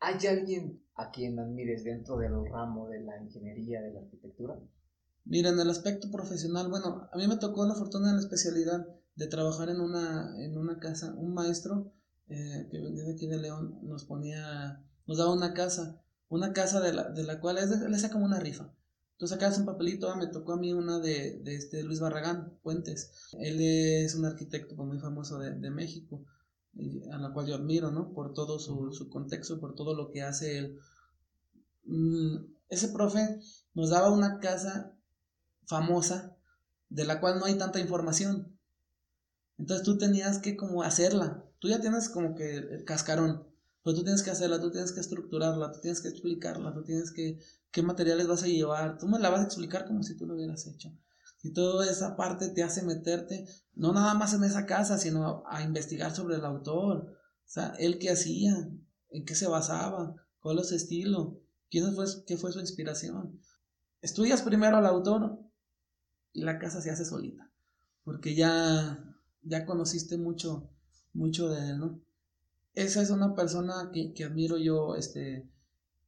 ¿hay 0.00 0.26
alguien 0.26 0.82
a 0.94 1.10
quien 1.10 1.38
admires 1.38 1.84
dentro 1.84 2.16
del 2.16 2.48
ramo 2.50 2.88
de 2.88 3.00
la 3.00 3.20
ingeniería, 3.20 3.82
de 3.82 3.92
la 3.92 4.00
arquitectura? 4.00 4.58
Mira, 5.26 5.50
en 5.50 5.58
el 5.58 5.68
aspecto 5.68 6.08
profesional, 6.10 6.68
bueno, 6.68 7.08
a 7.12 7.16
mí 7.16 7.26
me 7.26 7.36
tocó 7.36 7.66
la 7.66 7.74
fortuna 7.74 8.08
de 8.08 8.14
la 8.14 8.20
especialidad 8.20 8.86
de 9.16 9.26
trabajar 9.26 9.68
en 9.70 9.80
una, 9.80 10.32
en 10.38 10.56
una 10.56 10.78
casa, 10.78 11.14
un 11.16 11.34
maestro 11.34 11.92
eh, 12.28 12.68
que 12.70 12.80
venía 12.80 13.04
de 13.04 13.14
aquí 13.14 13.26
de 13.26 13.38
León 13.38 13.78
nos 13.82 14.04
ponía, 14.04 14.84
nos 15.06 15.18
daba 15.18 15.32
una 15.32 15.52
casa, 15.52 16.00
una 16.28 16.52
casa 16.52 16.80
de 16.80 16.92
la, 16.92 17.10
de 17.10 17.24
la 17.24 17.40
cual 17.40 17.58
es, 17.58 17.70
le 17.70 17.98
saca 17.98 18.14
como 18.14 18.26
una 18.26 18.38
rifa. 18.38 18.72
Tú 19.16 19.26
sacabas 19.26 19.58
un 19.58 19.66
papelito, 19.66 20.08
ah, 20.10 20.16
me 20.16 20.28
tocó 20.28 20.52
a 20.52 20.58
mí 20.58 20.72
una 20.72 21.00
de, 21.00 21.40
de 21.42 21.56
este 21.56 21.82
Luis 21.82 21.98
Barragán, 21.98 22.58
Puentes. 22.62 23.10
Él 23.40 23.60
es 23.60 24.14
un 24.14 24.26
arquitecto 24.26 24.76
pues, 24.76 24.86
muy 24.86 24.98
famoso 24.98 25.38
de, 25.38 25.54
de 25.54 25.70
México, 25.70 26.24
a 27.10 27.18
la 27.18 27.32
cual 27.32 27.46
yo 27.46 27.56
admiro, 27.56 27.90
¿no? 27.90 28.12
Por 28.12 28.32
todo 28.32 28.60
su, 28.60 28.92
su 28.92 29.08
contexto, 29.08 29.58
por 29.58 29.74
todo 29.74 29.94
lo 29.94 30.10
que 30.10 30.22
hace 30.22 30.58
él. 30.58 30.78
Mm, 31.84 32.36
ese 32.68 32.88
profe 32.88 33.40
nos 33.74 33.90
daba 33.90 34.12
una 34.12 34.38
casa 34.38 34.95
famosa 35.66 36.36
de 36.88 37.04
la 37.04 37.20
cual 37.20 37.38
no 37.38 37.44
hay 37.44 37.54
tanta 37.58 37.80
información. 37.80 38.58
Entonces 39.58 39.84
tú 39.84 39.98
tenías 39.98 40.38
que 40.38 40.56
como 40.56 40.82
hacerla. 40.82 41.44
Tú 41.58 41.68
ya 41.68 41.80
tienes 41.80 42.08
como 42.08 42.34
que 42.34 42.56
el 42.56 42.84
cascarón, 42.84 43.46
pero 43.82 43.96
tú 43.96 44.02
tienes 44.04 44.22
que 44.22 44.30
hacerla, 44.30 44.60
tú 44.60 44.70
tienes 44.70 44.92
que 44.92 45.00
estructurarla, 45.00 45.72
tú 45.72 45.80
tienes 45.80 46.00
que 46.00 46.08
explicarla, 46.08 46.74
tú 46.74 46.84
tienes 46.84 47.12
que 47.12 47.38
qué 47.70 47.82
materiales 47.82 48.26
vas 48.26 48.42
a 48.42 48.46
llevar, 48.46 48.98
tú 48.98 49.06
me 49.06 49.18
la 49.18 49.30
vas 49.30 49.40
a 49.40 49.44
explicar 49.44 49.86
como 49.86 50.02
si 50.02 50.16
tú 50.16 50.26
lo 50.26 50.34
hubieras 50.34 50.66
hecho. 50.66 50.92
Y 51.42 51.52
toda 51.52 51.88
esa 51.88 52.16
parte 52.16 52.48
te 52.48 52.62
hace 52.62 52.82
meterte, 52.82 53.46
no 53.74 53.92
nada 53.92 54.14
más 54.14 54.34
en 54.34 54.44
esa 54.44 54.66
casa, 54.66 54.98
sino 54.98 55.44
a, 55.46 55.62
investigar 55.62 56.14
sobre 56.14 56.36
el 56.36 56.44
autor. 56.44 57.06
O 57.06 57.48
sea, 57.48 57.74
él 57.78 57.98
qué 57.98 58.10
hacía, 58.10 58.68
en 59.10 59.24
qué 59.24 59.34
se 59.34 59.46
basaba, 59.46 60.14
cuál 60.40 60.58
es 60.58 60.68
su 60.68 60.74
estilo, 60.74 61.40
quién 61.70 61.94
fue, 61.94 62.06
qué 62.26 62.36
fue 62.36 62.52
su 62.52 62.60
inspiración. 62.60 63.40
Estudias 64.00 64.42
primero 64.42 64.76
al 64.76 64.86
autor 64.86 65.38
y 66.36 66.42
la 66.42 66.58
casa 66.58 66.80
se 66.80 66.90
hace 66.90 67.04
solita, 67.04 67.50
porque 68.04 68.34
ya 68.34 69.02
ya 69.46 69.64
conociste 69.64 70.18
mucho, 70.18 70.68
mucho 71.14 71.48
de 71.48 71.70
él, 71.70 71.78
¿no? 71.78 72.00
Esa 72.74 73.00
es 73.00 73.10
una 73.10 73.34
persona 73.34 73.90
que, 73.92 74.12
que 74.12 74.24
admiro 74.24 74.58
yo, 74.58 74.96
este, 74.96 75.48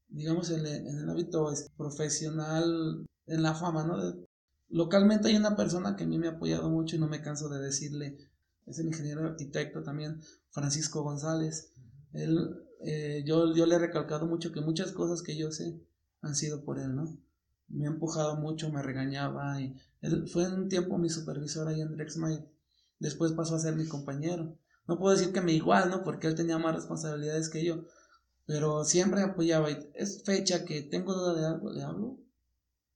digamos, 0.09 0.51
en, 0.51 0.67
el, 0.67 0.87
en 0.87 0.99
el 0.99 1.09
hábito 1.09 1.51
este, 1.51 1.71
profesional, 1.77 3.07
en 3.27 3.43
la 3.43 3.55
fama, 3.55 3.85
¿no? 3.85 4.27
Localmente 4.69 5.29
hay 5.29 5.37
una 5.37 5.57
persona 5.57 5.97
que 5.97 6.05
a 6.05 6.07
mí 6.07 6.19
me 6.19 6.27
ha 6.27 6.33
apoyado 6.33 6.69
mucho 6.69 6.97
y 6.97 6.99
no 6.99 7.09
me 7.09 7.23
canso 7.23 7.49
de 7.49 7.61
decirle, 7.61 8.19
es 8.67 8.79
el 8.79 8.89
ingeniero 8.89 9.27
arquitecto 9.27 9.83
también, 9.83 10.21
Francisco 10.51 11.03
González. 11.03 11.73
Él, 12.13 12.55
eh, 12.81 13.23
yo, 13.25 13.55
yo 13.55 13.65
le 13.65 13.77
he 13.77 13.79
recalcado 13.79 14.27
mucho 14.27 14.53
que 14.53 14.61
muchas 14.61 14.93
cosas 14.93 15.23
que 15.23 15.39
yo 15.39 15.51
sé 15.53 15.81
han 16.21 16.35
sido 16.35 16.65
por 16.65 16.79
él, 16.79 16.95
¿no? 16.95 17.17
Me 17.69 17.87
empujado 17.87 18.37
mucho, 18.37 18.71
me 18.71 18.83
regañaba 18.83 19.61
y 19.61 19.75
fue 20.33 20.47
un 20.53 20.69
tiempo 20.69 20.99
mi 20.99 21.11
supervisor 21.11 21.69
ahí 21.69 21.81
en 21.81 21.93
Drexmay 21.93 22.45
después 22.99 23.33
pasó 23.33 23.55
a 23.55 23.61
ser 23.61 23.77
mi 23.77 23.87
compañero. 23.87 24.57
No 24.87 24.99
puedo 24.99 25.17
decir 25.17 25.33
que 25.33 25.41
me 25.41 25.53
igual, 25.53 25.91
¿no? 25.91 26.03
Porque 26.03 26.27
él 26.27 26.35
tenía 26.35 26.59
más 26.59 26.75
responsabilidades 26.75 27.49
que 27.49 27.65
yo, 27.65 27.85
pero 28.47 28.85
siempre 28.85 29.23
apoyaba. 29.23 29.71
Y 29.71 29.91
es 29.95 30.23
fecha 30.25 30.65
que 30.65 30.83
tengo 30.83 31.15
duda 31.15 31.35
de 31.35 31.47
algo, 31.47 31.71
le 31.71 31.83
hablo. 31.83 32.19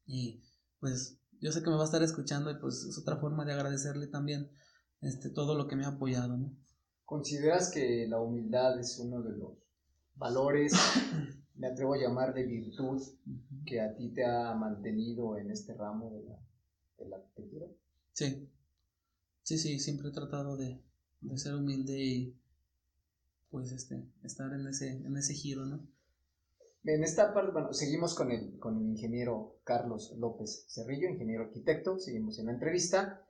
Y 0.06 0.42
pues 0.80 1.18
yo 1.40 1.52
sé 1.52 1.62
que 1.62 1.70
me 1.70 1.76
va 1.76 1.82
a 1.82 1.86
estar 1.86 2.02
escuchando 2.02 2.50
y 2.50 2.58
pues 2.58 2.84
es 2.84 2.98
otra 2.98 3.16
forma 3.16 3.44
de 3.44 3.52
agradecerle 3.52 4.06
también 4.06 4.50
este, 5.00 5.30
todo 5.30 5.54
lo 5.56 5.68
que 5.68 5.76
me 5.76 5.84
ha 5.84 5.88
apoyado, 5.88 6.36
¿no? 6.36 6.56
¿Consideras 7.04 7.70
que 7.70 8.06
la 8.08 8.20
humildad 8.20 8.78
es 8.78 8.98
uno 8.98 9.22
de 9.22 9.36
los 9.36 9.58
valores, 10.14 10.72
me 11.56 11.68
atrevo 11.68 11.94
a 11.94 11.98
llamar 11.98 12.34
de 12.34 12.44
virtud, 12.44 13.00
que 13.66 13.80
a 13.80 13.94
ti 13.94 14.10
te 14.10 14.24
ha 14.24 14.54
mantenido 14.54 15.36
en 15.36 15.50
este 15.50 15.74
ramo 15.74 16.10
de 16.10 16.22
la, 16.24 16.38
de 16.98 17.08
la 17.08 17.16
arquitectura? 17.16 17.66
Sí, 18.12 18.48
Sí, 19.42 19.58
sí, 19.58 19.80
siempre 19.80 20.08
he 20.08 20.12
tratado 20.12 20.56
de, 20.56 20.80
ser 21.36 21.54
humilde 21.54 21.98
y 21.98 22.38
pues 23.50 23.72
este, 23.72 24.06
estar 24.22 24.52
en 24.52 24.66
ese, 24.68 24.90
en 24.90 25.16
ese 25.16 25.34
giro, 25.34 25.66
¿no? 25.66 25.80
En 26.84 27.04
esta 27.04 27.34
parte, 27.34 27.52
bueno, 27.52 27.72
seguimos 27.72 28.14
con 28.14 28.30
el, 28.30 28.58
con 28.58 28.78
el 28.78 28.88
ingeniero 28.88 29.58
Carlos 29.64 30.14
López 30.16 30.64
Cerrillo, 30.68 31.08
ingeniero 31.08 31.44
arquitecto, 31.44 31.98
seguimos 31.98 32.38
en 32.38 32.46
la 32.46 32.52
entrevista. 32.52 33.24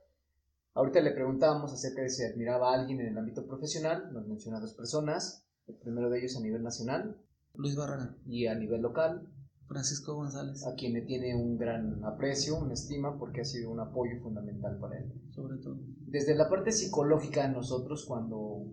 Ahorita 0.75 1.01
le 1.01 1.11
preguntábamos 1.11 1.73
acerca 1.73 2.01
de 2.01 2.09
si 2.09 2.23
admiraba 2.23 2.71
a 2.71 2.79
alguien 2.79 3.01
en 3.01 3.07
el 3.07 3.17
ámbito 3.17 3.45
profesional, 3.45 4.11
nos 4.13 4.27
menciona 4.27 4.59
dos 4.59 4.73
personas, 4.73 5.45
el 5.67 5.75
primero 5.75 6.09
de 6.09 6.19
ellos 6.19 6.35
a 6.37 6.41
nivel 6.41 6.63
nacional. 6.63 7.17
Luis 7.55 7.75
Barragán. 7.75 8.17
Y 8.25 8.47
a 8.47 8.55
nivel 8.55 8.81
local. 8.81 9.29
Francisco 9.67 10.15
González. 10.15 10.65
A 10.65 10.75
quien 10.75 10.93
le 10.93 11.01
tiene 11.01 11.35
un 11.35 11.57
gran 11.57 12.03
aprecio, 12.03 12.57
una 12.57 12.73
estima, 12.73 13.17
porque 13.17 13.41
ha 13.41 13.45
sido 13.45 13.71
un 13.71 13.79
apoyo 13.79 14.19
fundamental 14.21 14.77
para 14.79 14.97
él. 14.97 15.11
Sobre 15.31 15.57
todo. 15.57 15.79
Desde 15.99 16.35
la 16.35 16.49
parte 16.49 16.71
psicológica, 16.71 17.47
nosotros 17.47 18.05
cuando 18.05 18.65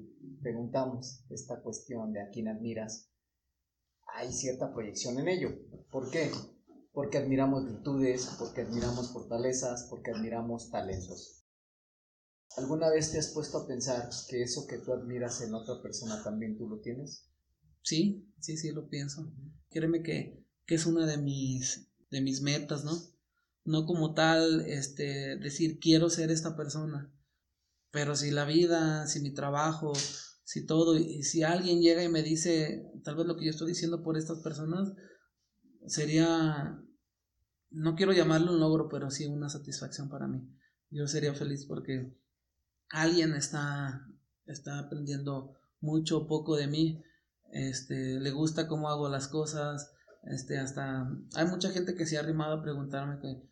preguntamos 0.43 1.25
esta 1.31 1.62
cuestión 1.62 2.12
de 2.12 2.23
a 2.23 2.31
quién 2.31 2.49
admiras, 2.49 3.11
hay 4.14 4.33
cierta 4.33 4.73
proyección 4.73 5.19
en 5.19 5.29
ello. 5.29 5.51
¿Por 5.90 6.11
qué? 6.11 6.31
Porque 6.93 7.19
admiramos 7.19 7.64
virtudes, 7.64 8.35
porque 8.38 8.62
admiramos 8.62 9.12
fortalezas, 9.12 9.87
porque 9.88 10.11
admiramos 10.11 10.71
talentos. 10.71 11.47
¿Alguna 12.57 12.90
vez 12.90 13.12
te 13.12 13.19
has 13.19 13.29
puesto 13.29 13.59
a 13.59 13.66
pensar 13.66 14.11
que 14.29 14.43
eso 14.43 14.66
que 14.66 14.79
tú 14.79 14.93
admiras 14.93 15.40
en 15.43 15.55
otra 15.55 15.81
persona 15.81 16.23
también 16.25 16.59
tú 16.59 16.69
lo 16.69 16.81
tienes? 16.81 17.30
Sí, 17.83 18.33
sí, 18.38 18.57
sí, 18.57 18.73
lo 18.73 18.88
pienso. 18.88 19.33
Créeme 19.71 20.03
que 20.03 20.40
que 20.71 20.77
es 20.77 20.87
una 20.87 21.05
de 21.05 21.16
mis, 21.16 21.90
de 22.12 22.21
mis 22.21 22.43
metas, 22.43 22.85
¿no? 22.85 22.93
No 23.64 23.87
como 23.87 24.14
tal, 24.14 24.61
este, 24.61 25.37
decir 25.37 25.81
quiero 25.81 26.09
ser 26.11 26.31
esta 26.31 26.55
persona, 26.55 27.12
pero 27.90 28.14
si 28.14 28.31
la 28.31 28.45
vida, 28.45 29.09
si 29.09 29.19
mi 29.19 29.35
trabajo, 29.35 29.93
si 30.45 30.64
todo, 30.66 30.97
y 30.97 31.25
si 31.25 31.43
alguien 31.43 31.81
llega 31.81 32.05
y 32.05 32.09
me 32.09 32.23
dice 32.23 32.88
tal 33.03 33.16
vez 33.16 33.27
lo 33.27 33.37
que 33.37 33.47
yo 33.47 33.51
estoy 33.51 33.66
diciendo 33.66 34.05
por 34.05 34.16
estas 34.16 34.38
personas, 34.45 34.93
sería, 35.88 36.81
no 37.71 37.97
quiero 37.97 38.12
llamarlo 38.12 38.53
un 38.53 38.61
logro, 38.61 38.88
pero 38.88 39.11
sí 39.11 39.27
una 39.27 39.49
satisfacción 39.49 40.09
para 40.09 40.29
mí. 40.29 40.57
Yo 40.88 41.09
sería 41.09 41.35
feliz 41.35 41.66
porque 41.66 42.16
alguien 42.90 43.35
está, 43.35 44.07
está 44.47 44.79
aprendiendo 44.79 45.57
mucho 45.81 46.19
o 46.19 46.29
poco 46.29 46.55
de 46.55 46.69
mí, 46.69 47.03
este, 47.52 48.20
le 48.20 48.30
gusta 48.30 48.68
cómo 48.68 48.88
hago 48.88 49.08
las 49.08 49.28
cosas, 49.28 49.92
este, 50.24 50.58
hasta 50.58 51.10
hay 51.34 51.46
mucha 51.46 51.70
gente 51.70 51.94
que 51.94 52.06
se 52.06 52.16
ha 52.16 52.20
arrimado 52.20 52.58
a 52.58 52.62
preguntarme 52.62 53.18
que, 53.20 53.42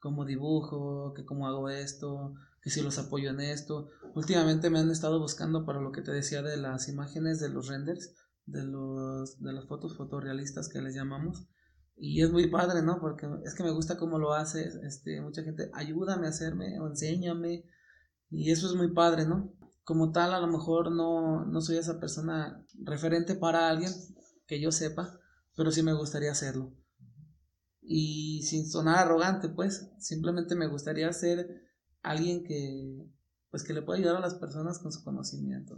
cómo 0.00 0.24
dibujo, 0.24 1.14
que 1.14 1.24
cómo 1.24 1.46
hago 1.46 1.68
esto, 1.70 2.34
que 2.62 2.70
si 2.70 2.82
los 2.82 2.98
apoyo 2.98 3.30
en 3.30 3.40
esto. 3.40 3.88
Últimamente 4.14 4.70
me 4.70 4.78
han 4.78 4.90
estado 4.90 5.18
buscando 5.18 5.64
para 5.64 5.80
lo 5.80 5.92
que 5.92 6.02
te 6.02 6.12
decía 6.12 6.42
de 6.42 6.56
las 6.56 6.88
imágenes 6.88 7.40
de 7.40 7.48
los 7.48 7.68
renders, 7.68 8.14
de 8.46 8.64
los 8.64 9.40
de 9.40 9.52
las 9.52 9.66
fotos 9.66 9.96
fotorrealistas 9.96 10.68
que 10.68 10.82
les 10.82 10.94
llamamos. 10.94 11.46
Y 11.96 12.22
es 12.22 12.30
muy 12.30 12.48
padre, 12.48 12.82
¿no? 12.82 13.00
Porque 13.00 13.26
es 13.44 13.54
que 13.54 13.62
me 13.62 13.70
gusta 13.70 13.96
cómo 13.96 14.18
lo 14.18 14.34
haces, 14.34 14.74
este, 14.76 15.20
mucha 15.20 15.42
gente, 15.42 15.70
ayúdame 15.72 16.26
a 16.26 16.30
hacerme 16.30 16.78
o 16.80 16.88
enséñame. 16.88 17.64
Y 18.30 18.50
eso 18.50 18.66
es 18.66 18.74
muy 18.74 18.92
padre, 18.92 19.26
¿no? 19.26 19.54
Como 19.84 20.12
tal, 20.12 20.32
a 20.32 20.40
lo 20.40 20.46
mejor 20.46 20.90
no, 20.90 21.44
no 21.44 21.60
soy 21.60 21.76
esa 21.76 22.00
persona 22.00 22.64
referente 22.82 23.34
para 23.34 23.68
alguien 23.68 23.92
que 24.46 24.60
yo 24.60 24.72
sepa, 24.72 25.20
pero 25.56 25.70
sí 25.70 25.82
me 25.82 25.94
gustaría 25.94 26.32
hacerlo. 26.32 26.74
Y 27.82 28.42
sin 28.44 28.66
sonar 28.66 28.98
arrogante, 28.98 29.50
pues, 29.50 29.92
simplemente 29.98 30.54
me 30.54 30.68
gustaría 30.68 31.12
ser 31.12 31.62
alguien 32.02 32.44
que, 32.44 33.06
pues, 33.50 33.62
que 33.62 33.74
le 33.74 33.82
pueda 33.82 33.98
ayudar 33.98 34.16
a 34.16 34.20
las 34.20 34.34
personas 34.34 34.78
con 34.78 34.90
su 34.90 35.04
conocimiento. 35.04 35.76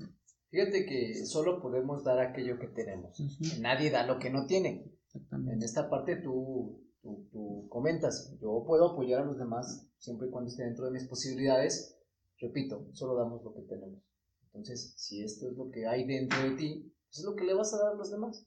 Fíjate 0.50 0.86
que 0.86 1.26
solo 1.26 1.60
podemos 1.60 2.04
dar 2.04 2.20
aquello 2.20 2.58
que 2.58 2.68
tenemos. 2.68 3.18
Nadie 3.60 3.90
da 3.90 4.06
lo 4.06 4.18
que 4.18 4.30
no 4.30 4.46
tiene. 4.46 4.92
En 5.30 5.62
esta 5.62 5.90
parte 5.90 6.16
tú, 6.16 6.80
tú, 7.02 7.28
tú, 7.32 7.66
comentas, 7.68 8.36
yo 8.40 8.64
puedo 8.66 8.92
apoyar 8.92 9.22
a 9.22 9.24
los 9.24 9.38
demás 9.38 9.88
siempre 9.98 10.28
y 10.28 10.30
cuando 10.30 10.50
esté 10.50 10.64
dentro 10.64 10.84
de 10.84 10.92
mis 10.92 11.08
posibilidades. 11.08 11.95
Repito, 12.38 12.86
solo 12.92 13.14
damos 13.14 13.42
lo 13.42 13.54
que 13.54 13.62
tenemos. 13.62 14.00
Entonces, 14.46 14.94
si 14.96 15.22
esto 15.22 15.48
es 15.50 15.56
lo 15.56 15.70
que 15.70 15.86
hay 15.86 16.06
dentro 16.06 16.42
de 16.42 16.56
ti, 16.56 16.92
pues 17.06 17.18
es 17.18 17.24
lo 17.24 17.34
que 17.34 17.44
le 17.44 17.54
vas 17.54 17.72
a 17.74 17.78
dar 17.78 17.92
a 17.92 17.96
los 17.96 18.10
demás. 18.10 18.46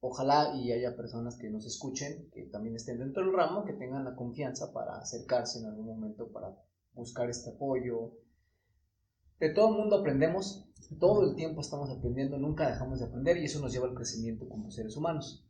ojalá 0.00 0.54
y 0.54 0.70
haya 0.70 0.96
personas 0.96 1.36
que 1.36 1.50
nos 1.50 1.66
escuchen, 1.66 2.30
que 2.32 2.44
también 2.44 2.76
estén 2.76 2.98
dentro 2.98 3.24
del 3.24 3.34
ramo, 3.34 3.64
que 3.64 3.72
tengan 3.72 4.04
la 4.04 4.14
confianza 4.14 4.72
para 4.72 4.96
acercarse 4.98 5.58
en 5.58 5.66
algún 5.66 5.86
momento 5.86 6.30
para 6.30 6.56
buscar 6.94 7.28
este 7.28 7.50
apoyo. 7.50 8.12
De 9.40 9.50
todo 9.50 9.70
el 9.70 9.76
mundo 9.76 9.96
aprendemos, 9.96 10.68
todo 11.00 11.24
el 11.28 11.34
tiempo 11.34 11.60
estamos 11.60 11.90
aprendiendo, 11.90 12.38
nunca 12.38 12.70
dejamos 12.70 13.00
de 13.00 13.06
aprender 13.06 13.38
y 13.38 13.46
eso 13.46 13.60
nos 13.60 13.72
lleva 13.72 13.88
al 13.88 13.94
crecimiento 13.94 14.48
como 14.48 14.70
seres 14.70 14.96
humanos. 14.96 15.44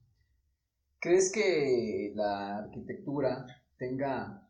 ¿Crees 1.00 1.30
que 1.30 2.12
la 2.14 2.58
arquitectura 2.58 3.46
tenga 3.76 4.47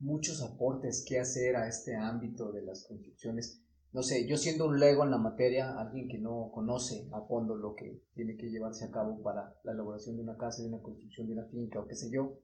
muchos 0.00 0.42
aportes 0.42 1.04
que 1.06 1.20
hacer 1.20 1.56
a 1.56 1.68
este 1.68 1.94
ámbito 1.96 2.52
de 2.52 2.62
las 2.62 2.84
construcciones? 2.84 3.62
No 3.92 4.02
sé, 4.02 4.26
yo 4.26 4.36
siendo 4.36 4.66
un 4.66 4.78
lego 4.78 5.04
en 5.04 5.10
la 5.10 5.18
materia, 5.18 5.78
alguien 5.78 6.08
que 6.08 6.18
no 6.18 6.50
conoce 6.52 7.08
a 7.12 7.22
fondo 7.22 7.56
lo 7.56 7.74
que 7.74 8.02
tiene 8.14 8.36
que 8.36 8.50
llevarse 8.50 8.84
a 8.84 8.90
cabo 8.90 9.20
para 9.22 9.56
la 9.64 9.72
elaboración 9.72 10.16
de 10.16 10.22
una 10.22 10.36
casa, 10.36 10.62
de 10.62 10.68
una 10.68 10.82
construcción 10.82 11.26
de 11.26 11.34
una 11.34 11.46
finca 11.46 11.80
o 11.80 11.86
qué 11.86 11.96
sé 11.96 12.10
yo, 12.10 12.38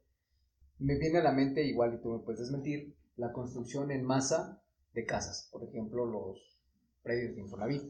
me 0.79 0.99
viene 0.99 1.19
a 1.19 1.23
la 1.23 1.33
mente, 1.33 1.65
igual 1.65 1.95
y 1.95 2.03
tú 2.03 2.11
me 2.11 2.19
puedes 2.19 2.41
desmentir, 2.41 2.97
la 3.17 3.33
construcción 3.33 3.91
en 3.91 4.05
masa 4.05 4.61
de 4.93 5.07
casas, 5.07 5.49
por 5.51 5.65
ejemplo, 5.65 6.05
los 6.05 6.61
predios 7.03 7.37
de 7.37 7.43
Infonavit. 7.43 7.83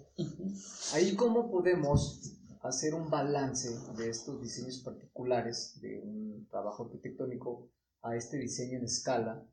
Ahí 0.95 1.17
cómo 1.17 1.51
podemos 1.51 2.21
hacer 2.63 2.95
un 2.95 3.11
balance 3.11 3.71
de 3.97 4.11
estos 4.11 4.41
diseños 4.43 4.83
particulares 4.85 5.79
de 5.81 5.99
un 5.99 6.47
trabajo 6.51 6.85
arquitectónico 6.85 7.69
a 8.03 8.17
este 8.17 8.39
diseño 8.39 8.79
en 8.79 8.85
escala 8.85 9.45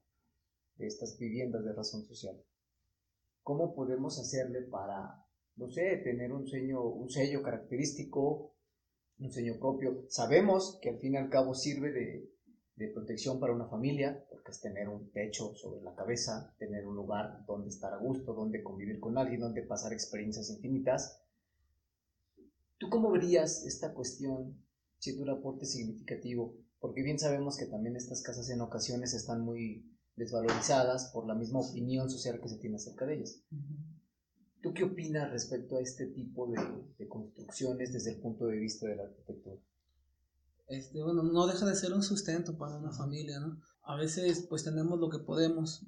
de 0.78 0.88
estas 0.88 1.18
viviendas 1.18 1.64
de 1.64 1.74
razón 1.74 2.06
social. 2.06 2.42
¿Cómo 3.42 3.76
podemos 3.76 4.20
hacerle 4.20 4.62
para, 4.62 5.26
no 5.56 5.70
sé, 5.70 5.98
tener 6.04 6.32
un, 6.32 6.48
sello, 6.48 6.84
un 6.86 7.10
sello 7.10 7.44
característico, 7.44 8.56
un 9.20 9.32
sello 9.32 9.60
propio? 9.60 10.06
Sabemos 10.10 10.80
que 10.82 10.90
al 10.90 11.00
fin 11.00 11.14
y 11.14 11.18
al 11.18 11.30
cabo 11.30 11.54
sirve 11.54 11.92
de, 11.92 12.32
de 12.76 12.88
protección 12.90 13.40
para 13.40 13.54
una 13.54 13.68
familia, 13.68 14.26
porque 14.30 14.52
es 14.52 14.62
tener 14.62 14.88
un 14.88 15.12
techo 15.12 15.54
sobre 15.56 15.82
la 15.84 15.96
cabeza, 15.96 16.56
tener 16.58 16.88
un 16.88 16.96
lugar 16.96 17.46
donde 17.46 17.70
estar 17.70 17.94
a 17.94 17.98
gusto, 17.98 18.34
donde 18.34 18.64
convivir 18.64 19.00
con 19.00 19.18
alguien, 19.18 19.42
donde 19.42 19.64
pasar 19.64 19.94
experiencias 19.94 20.50
infinitas 20.50 21.24
¿Tú 22.84 22.90
cómo 22.90 23.12
verías 23.12 23.66
esta 23.66 23.94
cuestión 23.94 24.62
siendo 25.00 25.24
un 25.24 25.30
aporte 25.30 25.66
significativo? 25.66 26.58
Porque 26.82 27.02
bien 27.02 27.18
sabemos 27.18 27.56
que 27.56 27.66
también 27.66 27.96
estas 27.96 28.22
casas 28.22 28.50
en 28.50 28.60
ocasiones 28.60 29.14
están 29.14 29.40
muy 29.40 29.93
desvalorizadas 30.16 31.12
por 31.14 31.26
la 31.26 31.36
misma 31.36 31.60
opinión 31.60 32.10
social 32.10 32.40
que 32.40 32.50
se 32.50 32.58
tiene 32.58 32.76
acerca 32.76 33.06
de 33.06 33.16
ellas. 33.16 33.42
¿Tú 34.62 34.74
qué 34.74 34.84
opinas 34.84 35.32
respecto 35.32 35.78
a 35.78 35.82
este 35.82 36.08
tipo 36.08 36.48
de, 36.48 37.08
construcciones 37.08 37.92
desde 37.92 38.12
el 38.12 38.22
punto 38.22 38.46
de 38.46 38.58
vista 38.58 38.88
de 38.88 38.96
la 38.96 39.04
arquitectura? 39.04 39.58
Este, 40.68 41.04
bueno, 41.04 41.24
no 41.24 41.48
deja 41.48 41.66
de 41.66 41.76
ser 41.76 41.94
un 41.94 42.04
sustento 42.04 42.58
para 42.58 42.78
una 42.78 42.92
familia, 42.92 43.40
¿no? 43.40 43.60
A 43.82 43.96
veces 43.98 44.46
pues 44.50 44.64
tenemos 44.64 45.00
lo 45.00 45.10
que 45.10 45.20
podemos. 45.20 45.86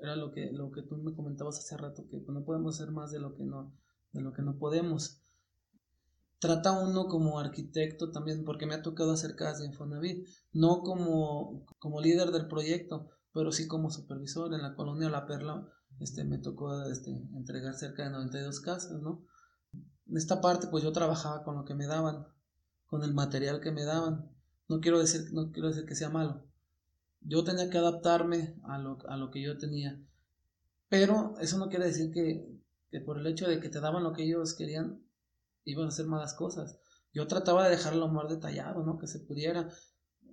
Era 0.00 0.16
lo 0.16 0.32
que, 0.32 0.50
lo 0.50 0.70
que 0.70 0.82
tú 0.82 0.96
me 0.96 1.14
comentabas 1.14 1.58
hace 1.58 1.76
rato, 1.76 2.08
que 2.08 2.18
pues, 2.18 2.34
no 2.34 2.44
podemos 2.44 2.80
hacer 2.80 2.90
más 2.90 3.10
de 3.10 3.20
lo 3.20 3.34
que 3.34 3.44
no, 3.44 3.76
de 4.12 4.22
lo 4.22 4.32
que 4.32 4.40
no 4.40 4.58
podemos 4.58 5.20
trata 6.40 6.72
uno 6.72 7.06
como 7.06 7.38
arquitecto 7.38 8.10
también, 8.10 8.44
porque 8.44 8.66
me 8.66 8.74
ha 8.74 8.82
tocado 8.82 9.12
hacer 9.12 9.36
casas 9.36 9.60
de 9.60 9.66
Infonavit, 9.66 10.26
no 10.52 10.80
como, 10.80 11.66
como 11.78 12.00
líder 12.00 12.30
del 12.30 12.48
proyecto, 12.48 13.10
pero 13.32 13.52
sí 13.52 13.66
como 13.68 13.90
supervisor 13.90 14.52
en 14.54 14.62
la 14.62 14.74
colonia 14.74 15.08
La 15.08 15.26
Perla, 15.26 15.68
este, 15.98 16.24
me 16.24 16.38
tocó 16.38 16.82
este, 16.84 17.10
entregar 17.34 17.74
cerca 17.74 18.04
de 18.04 18.10
92 18.10 18.60
casas, 18.60 19.00
¿no? 19.02 19.26
En 19.72 20.16
esta 20.16 20.40
parte, 20.40 20.66
pues 20.68 20.82
yo 20.82 20.92
trabajaba 20.92 21.44
con 21.44 21.56
lo 21.56 21.64
que 21.64 21.74
me 21.74 21.86
daban, 21.86 22.26
con 22.86 23.04
el 23.04 23.14
material 23.14 23.60
que 23.60 23.70
me 23.70 23.84
daban. 23.84 24.30
No 24.68 24.80
quiero 24.80 24.98
decir, 24.98 25.32
no 25.32 25.52
quiero 25.52 25.68
decir 25.68 25.84
que 25.84 25.94
sea 25.94 26.08
malo. 26.08 26.46
Yo 27.20 27.44
tenía 27.44 27.70
que 27.70 27.78
adaptarme 27.78 28.56
a 28.64 28.78
lo, 28.78 28.98
a 29.08 29.16
lo 29.16 29.30
que 29.30 29.42
yo 29.42 29.58
tenía. 29.58 30.02
Pero 30.88 31.34
eso 31.40 31.58
no 31.58 31.68
quiere 31.68 31.86
decir 31.86 32.10
que, 32.12 32.60
que 32.90 33.00
por 33.00 33.18
el 33.18 33.26
hecho 33.26 33.48
de 33.48 33.60
que 33.60 33.68
te 33.68 33.80
daban 33.80 34.02
lo 34.02 34.12
que 34.12 34.24
ellos 34.24 34.54
querían, 34.54 35.04
iban 35.64 35.86
a 35.86 35.88
hacer 35.88 36.06
malas 36.06 36.34
cosas. 36.34 36.80
Yo 37.12 37.26
trataba 37.26 37.64
de 37.64 37.70
dejarlo 37.70 38.08
más 38.08 38.28
detallado, 38.28 38.82
¿no? 38.84 38.98
Que 38.98 39.06
se 39.06 39.20
pudiera. 39.20 39.68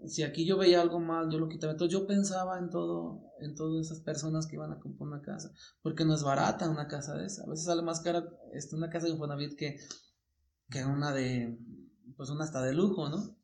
Si 0.06 0.24
aquí 0.24 0.46
yo 0.46 0.58
veía 0.58 0.82
algo 0.82 1.00
mal, 1.00 1.30
yo 1.32 1.40
lo 1.40 1.50
quitaba. 1.50 1.74
Entonces 1.74 1.94
yo 1.98 2.08
pensaba 2.08 2.60
en 2.60 2.70
todo, 2.70 3.24
en 3.40 3.56
todas 3.56 3.86
esas 3.86 4.02
personas 4.02 4.48
que 4.48 4.56
iban 4.56 4.72
a 4.72 4.80
comprar 4.80 5.08
una 5.08 5.22
casa, 5.22 5.52
porque 5.82 6.06
no 6.06 6.14
es 6.14 6.24
barata 6.24 6.70
una 6.70 6.88
casa 6.88 7.16
de 7.16 7.26
esa. 7.26 7.44
A 7.44 7.50
veces 7.50 7.66
sale 7.66 7.82
más 7.82 8.02
cara 8.02 8.28
este, 8.54 8.76
una 8.76 8.90
casa 8.90 9.08
de 9.08 9.14
Infonavit 9.14 9.56
que, 9.58 9.80
que 10.70 10.86
una 10.86 11.12
de, 11.12 11.58
pues 12.16 12.30
una 12.30 12.44
hasta 12.44 12.62
de 12.62 12.74
lujo, 12.74 13.10
¿no? 13.10 13.38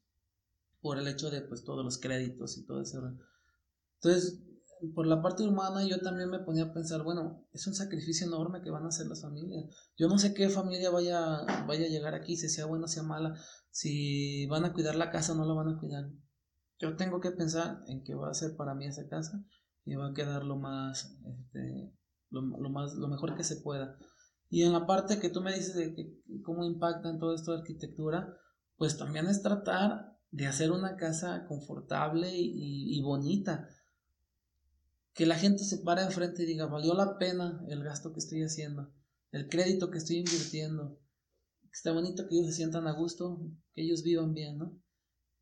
Por 0.82 0.98
el 0.98 1.08
hecho 1.08 1.30
de, 1.30 1.42
pues, 1.42 1.64
todos 1.64 1.84
los 1.84 1.98
créditos 1.98 2.58
y 2.58 2.66
todo 2.66 2.82
eso. 2.82 3.02
Entonces, 3.96 4.44
por 4.94 5.08
la 5.08 5.22
parte 5.22 5.44
humana 5.44 5.86
yo 5.88 6.00
también 6.00 6.30
me 6.30 6.40
ponía 6.40 6.66
a 6.66 6.74
pensar, 6.74 7.04
bueno, 7.04 7.48
es 7.54 7.66
un 7.68 7.74
sacrificio 7.74 8.28
enorme 8.28 8.62
que 8.62 8.70
van 8.70 8.84
a 8.84 8.90
hacer 8.90 9.08
las 9.08 9.22
familias. 9.22 9.66
Yo 9.98 10.08
no 10.08 10.18
sé 10.18 10.34
qué 10.34 10.50
familia 10.50 10.90
vaya, 10.90 11.46
vaya 11.68 11.86
a 11.86 11.90
llegar 11.90 12.14
aquí, 12.16 12.36
si 12.36 12.50
sea 12.50 12.66
buena 12.66 12.86
o 12.86 12.90
sea 12.90 13.04
mala, 13.04 13.36
si 13.72 14.46
van 14.48 14.66
a 14.66 14.74
cuidar 14.74 14.96
la 14.96 15.12
casa 15.12 15.34
o 15.34 15.36
no 15.36 15.46
la 15.46 15.54
van 15.54 15.70
a 15.70 15.80
cuidar. 15.80 16.10
Yo 16.84 16.98
tengo 16.98 17.22
que 17.22 17.32
pensar 17.32 17.82
en 17.88 18.04
qué 18.04 18.14
va 18.14 18.30
a 18.30 18.34
ser 18.34 18.58
para 18.58 18.76
mí 18.76 18.86
esa 18.86 19.08
casa 19.08 19.42
y 19.86 19.96
va 19.96 20.10
a 20.10 20.14
quedar 20.14 20.44
lo 20.44 20.58
más, 20.58 21.18
este, 21.26 21.94
lo, 22.30 22.42
más, 22.42 22.96
lo 22.96 23.08
mejor 23.08 23.38
que 23.38 23.46
se 23.46 23.62
pueda. 23.62 23.98
Y 24.50 24.64
en 24.64 24.74
la 24.74 24.86
parte 24.86 25.18
que 25.18 25.30
tú 25.30 25.40
me 25.40 25.56
dices 25.56 25.76
de 25.76 25.96
que, 25.96 26.14
cómo 26.44 26.66
impacta 26.66 27.10
en 27.10 27.20
todo 27.20 27.34
esto 27.34 27.54
de 27.54 27.60
arquitectura, 27.60 28.36
pues 28.76 28.98
también 28.98 29.28
es 29.28 29.42
tratar 29.42 30.18
de 30.32 30.46
hacer 30.46 30.74
una 30.74 30.98
casa 30.98 31.46
confortable 31.48 32.30
y 32.36 33.02
bonita 33.02 33.70
que 35.14 35.26
la 35.26 35.36
gente 35.38 35.64
se 35.64 35.78
para 35.78 36.04
enfrente 36.04 36.44
y 36.44 36.48
diga, 36.48 36.66
valió 36.66 36.96
la 36.96 37.18
pena 37.18 37.64
el 37.70 37.82
gasto 37.82 38.12
que 38.12 38.20
estoy 38.20 38.44
haciendo, 38.44 38.92
el 39.32 39.48
crédito 39.48 39.90
que 39.90 40.00
estoy 40.00 40.18
invirtiendo. 40.18 41.00
Está 41.72 41.94
bonito 41.94 42.28
que 42.28 42.36
ellos 42.36 42.48
se 42.48 42.58
sientan 42.58 42.88
a 42.88 42.92
gusto, 42.92 43.40
que 43.74 43.84
ellos 43.84 44.04
vivan 44.04 44.34
bien, 44.34 44.58
¿no? 44.58 44.83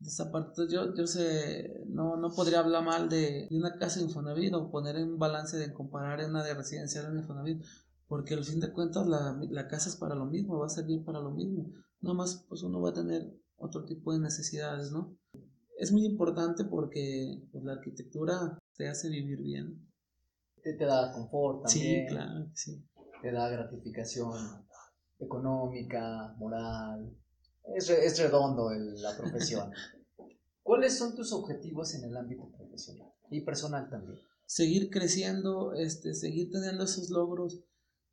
De 0.01 0.07
esa 0.07 0.31
parte, 0.31 0.63
yo, 0.67 0.95
yo 0.95 1.05
sé, 1.05 1.83
no, 1.85 2.17
no 2.17 2.33
podría 2.33 2.59
hablar 2.59 2.83
mal 2.83 3.07
de, 3.07 3.47
una 3.51 3.77
casa 3.77 3.99
de 3.99 4.07
Infonavit 4.07 4.51
o 4.55 4.71
poner 4.71 4.95
en 4.95 5.13
un 5.13 5.19
balance 5.19 5.57
de 5.57 5.71
comparar 5.71 6.27
una 6.27 6.43
de 6.43 6.55
residencial 6.55 7.05
en 7.05 7.19
Infonavit, 7.19 7.63
porque 8.07 8.33
al 8.33 8.43
fin 8.43 8.59
de 8.59 8.73
cuentas 8.73 9.05
la, 9.05 9.39
la 9.51 9.67
casa 9.67 9.89
es 9.89 9.95
para 9.95 10.15
lo 10.15 10.25
mismo, 10.25 10.57
va 10.57 10.65
a 10.65 10.69
servir 10.69 11.05
para 11.05 11.19
lo 11.19 11.29
mismo. 11.29 11.71
Nada 12.01 12.15
más, 12.15 12.43
pues 12.49 12.63
uno 12.63 12.81
va 12.81 12.89
a 12.89 12.93
tener 12.93 13.31
otro 13.57 13.85
tipo 13.85 14.11
de 14.11 14.19
necesidades, 14.19 14.91
¿no? 14.91 15.15
Es 15.77 15.91
muy 15.91 16.05
importante 16.05 16.65
porque 16.65 17.43
pues, 17.51 17.63
la 17.63 17.73
arquitectura 17.73 18.57
te 18.75 18.87
hace 18.87 19.07
vivir 19.07 19.39
bien. 19.41 19.87
Te, 20.63 20.73
te 20.73 20.85
da 20.85 21.11
confort 21.13 21.63
también. 21.63 22.07
Sí, 22.07 22.13
claro, 22.13 22.51
sí. 22.55 22.83
Te 23.21 23.31
da 23.31 23.49
gratificación 23.49 24.65
económica, 25.19 26.33
moral. 26.37 27.15
Es, 27.75 27.89
es 27.89 28.19
redondo 28.19 28.69
la 28.71 29.15
profesión. 29.17 29.71
¿Cuáles 30.63 30.97
son 30.97 31.15
tus 31.15 31.33
objetivos 31.33 31.93
en 31.95 32.05
el 32.05 32.15
ámbito 32.15 32.49
profesional 32.51 33.11
y 33.29 33.41
personal 33.41 33.89
también? 33.89 34.19
Seguir 34.45 34.89
creciendo, 34.89 35.73
este, 35.73 36.13
seguir 36.13 36.49
teniendo 36.51 36.83
esos 36.83 37.09
logros. 37.09 37.63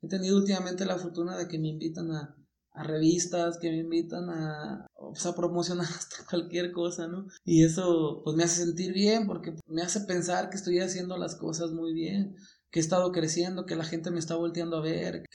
He 0.01 0.07
tenido 0.07 0.37
últimamente 0.37 0.85
la 0.85 0.97
fortuna 0.97 1.37
de 1.37 1.47
que 1.47 1.59
me 1.59 1.67
invitan 1.67 2.11
a, 2.11 2.35
a 2.71 2.83
revistas 2.83 3.57
que 3.59 3.69
me 3.69 3.79
invitan 3.79 4.29
a, 4.29 4.87
pues, 4.95 5.25
a 5.25 5.35
promocionar 5.35 5.85
hasta 5.89 6.25
cualquier 6.29 6.71
cosa, 6.71 7.07
¿no? 7.07 7.27
Y 7.43 7.63
eso 7.63 8.21
pues 8.23 8.35
me 8.35 8.43
hace 8.43 8.63
sentir 8.65 8.93
bien 8.93 9.27
porque 9.27 9.55
me 9.67 9.81
hace 9.81 10.01
pensar 10.01 10.49
que 10.49 10.57
estoy 10.57 10.79
haciendo 10.79 11.17
las 11.17 11.35
cosas 11.35 11.71
muy 11.71 11.93
bien, 11.93 12.35
que 12.71 12.79
he 12.79 12.81
estado 12.81 13.11
creciendo, 13.11 13.65
que 13.65 13.75
la 13.75 13.83
gente 13.83 14.11
me 14.11 14.19
está 14.19 14.35
volteando 14.35 14.77
a 14.77 14.81
ver. 14.81 15.25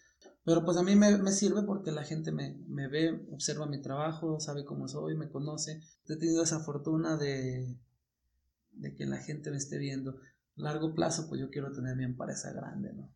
Pero 0.45 0.65
pues 0.65 0.77
a 0.77 0.83
mí 0.83 0.95
me, 0.95 1.17
me 1.19 1.33
sirve 1.33 1.63
porque 1.63 1.91
la 1.91 2.05
gente 2.05 2.31
me, 2.31 2.59
me, 2.69 2.87
ve, 2.89 3.27
observa 3.33 3.67
mi 3.67 3.81
trabajo, 3.81 4.41
sabe 4.41 4.65
cómo 4.65 4.89
soy, 4.89 5.17
me 5.17 5.31
conoce. 5.31 5.81
He 6.07 6.17
tenido 6.17 6.43
esa 6.43 6.61
fortuna 6.61 7.17
de, 7.17 7.79
de 8.73 8.95
que 8.95 9.07
la 9.07 9.19
gente 9.19 9.51
me 9.51 9.57
esté 9.57 9.79
viendo. 9.79 10.21
largo 10.57 10.95
plazo, 10.95 11.29
pues 11.29 11.41
yo 11.41 11.51
quiero 11.51 11.73
tener 11.73 11.97
mi 11.97 12.05
empresa 12.05 12.53
grande, 12.53 12.93
¿no? 12.93 13.11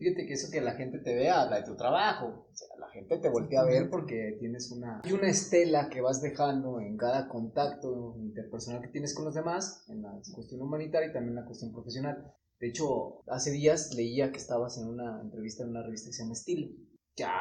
Fíjate 0.00 0.26
que 0.26 0.32
eso 0.32 0.50
que 0.50 0.62
la 0.62 0.72
gente 0.72 0.98
te 0.98 1.14
vea 1.14 1.42
habla 1.42 1.56
de 1.56 1.64
tu 1.66 1.76
trabajo. 1.76 2.46
O 2.50 2.56
sea, 2.56 2.68
la 2.78 2.88
gente 2.88 3.18
te 3.18 3.28
voltea 3.28 3.60
a 3.60 3.66
ver 3.66 3.90
porque 3.90 4.36
tienes 4.38 4.70
una, 4.70 5.02
y 5.04 5.12
una 5.12 5.28
estela 5.28 5.90
que 5.90 6.00
vas 6.00 6.22
dejando 6.22 6.80
en 6.80 6.96
cada 6.96 7.28
contacto 7.28 8.16
interpersonal 8.18 8.80
que 8.80 8.88
tienes 8.88 9.14
con 9.14 9.26
los 9.26 9.34
demás, 9.34 9.84
en 9.88 10.00
la 10.00 10.18
cuestión 10.32 10.62
humanitaria 10.62 11.10
y 11.10 11.12
también 11.12 11.36
en 11.36 11.42
la 11.42 11.46
cuestión 11.46 11.70
profesional. 11.72 12.32
De 12.60 12.68
hecho, 12.68 13.22
hace 13.28 13.50
días 13.50 13.94
leía 13.94 14.30
que 14.30 14.38
estabas 14.38 14.78
en 14.78 14.86
una 14.86 15.20
entrevista 15.22 15.62
en 15.62 15.70
una 15.70 15.82
revista 15.82 16.10
que 16.10 16.12
se 16.12 16.22
llama 16.22 16.34
Estilo. 16.34 16.68
Ya 17.16 17.32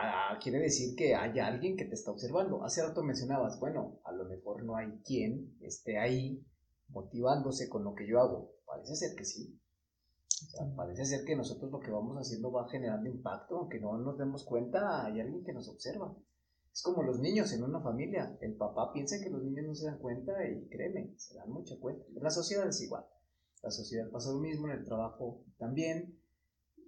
quiere 0.42 0.60
decir 0.60 0.96
que 0.96 1.16
hay 1.16 1.40
alguien 1.40 1.78
que 1.78 1.86
te 1.86 1.94
está 1.94 2.12
observando. 2.12 2.64
Hace 2.64 2.82
rato 2.82 3.04
mencionabas, 3.04 3.60
bueno, 3.60 4.00
a 4.06 4.12
lo 4.12 4.26
mejor 4.26 4.64
no 4.64 4.76
hay 4.76 4.88
quien 5.06 5.58
esté 5.62 6.00
ahí 6.00 6.44
motivándose 6.88 7.70
con 7.70 7.84
lo 7.84 7.94
que 7.94 8.08
yo 8.08 8.20
hago. 8.20 8.56
Parece 8.66 8.96
ser 8.96 9.16
que 9.16 9.26
sí 9.26 9.60
parece 10.76 11.06
ser 11.06 11.26
que 11.26 11.36
nosotros 11.36 11.72
lo 11.72 11.80
que 11.80 11.92
vamos 11.92 12.18
haciendo 12.18 12.52
va 12.52 12.70
generando 12.70 13.10
impacto, 13.10 13.58
aunque 13.58 13.80
no 13.80 13.98
nos 13.98 14.18
demos 14.18 14.44
cuenta, 14.44 15.06
hay 15.06 15.20
alguien 15.20 15.44
que 15.44 15.54
nos 15.54 15.68
observa. 15.68 16.16
Es 16.72 16.82
como 16.82 17.04
los 17.04 17.20
niños 17.20 17.52
en 17.52 17.64
una 17.64 17.82
familia. 17.82 18.38
El 18.42 18.56
papá 18.56 18.94
piensa 18.94 19.20
que 19.22 19.30
los 19.30 19.44
niños 19.44 19.66
no 19.66 19.76
se 19.76 19.88
dan 19.88 20.00
cuenta 20.00 20.32
y 20.48 20.68
créeme, 20.70 21.14
se 21.18 21.36
dan 21.36 21.52
mucha 21.52 21.78
cuenta. 21.80 22.06
La 22.22 22.30
sociedad 22.30 22.68
es 22.68 22.82
igual. 22.82 23.06
La 23.62 23.72
sociedad 23.72 24.10
pasa 24.10 24.32
lo 24.32 24.40
mismo, 24.40 24.68
en 24.68 24.80
el 24.80 24.86
trabajo 24.86 25.46
también. 25.58 26.20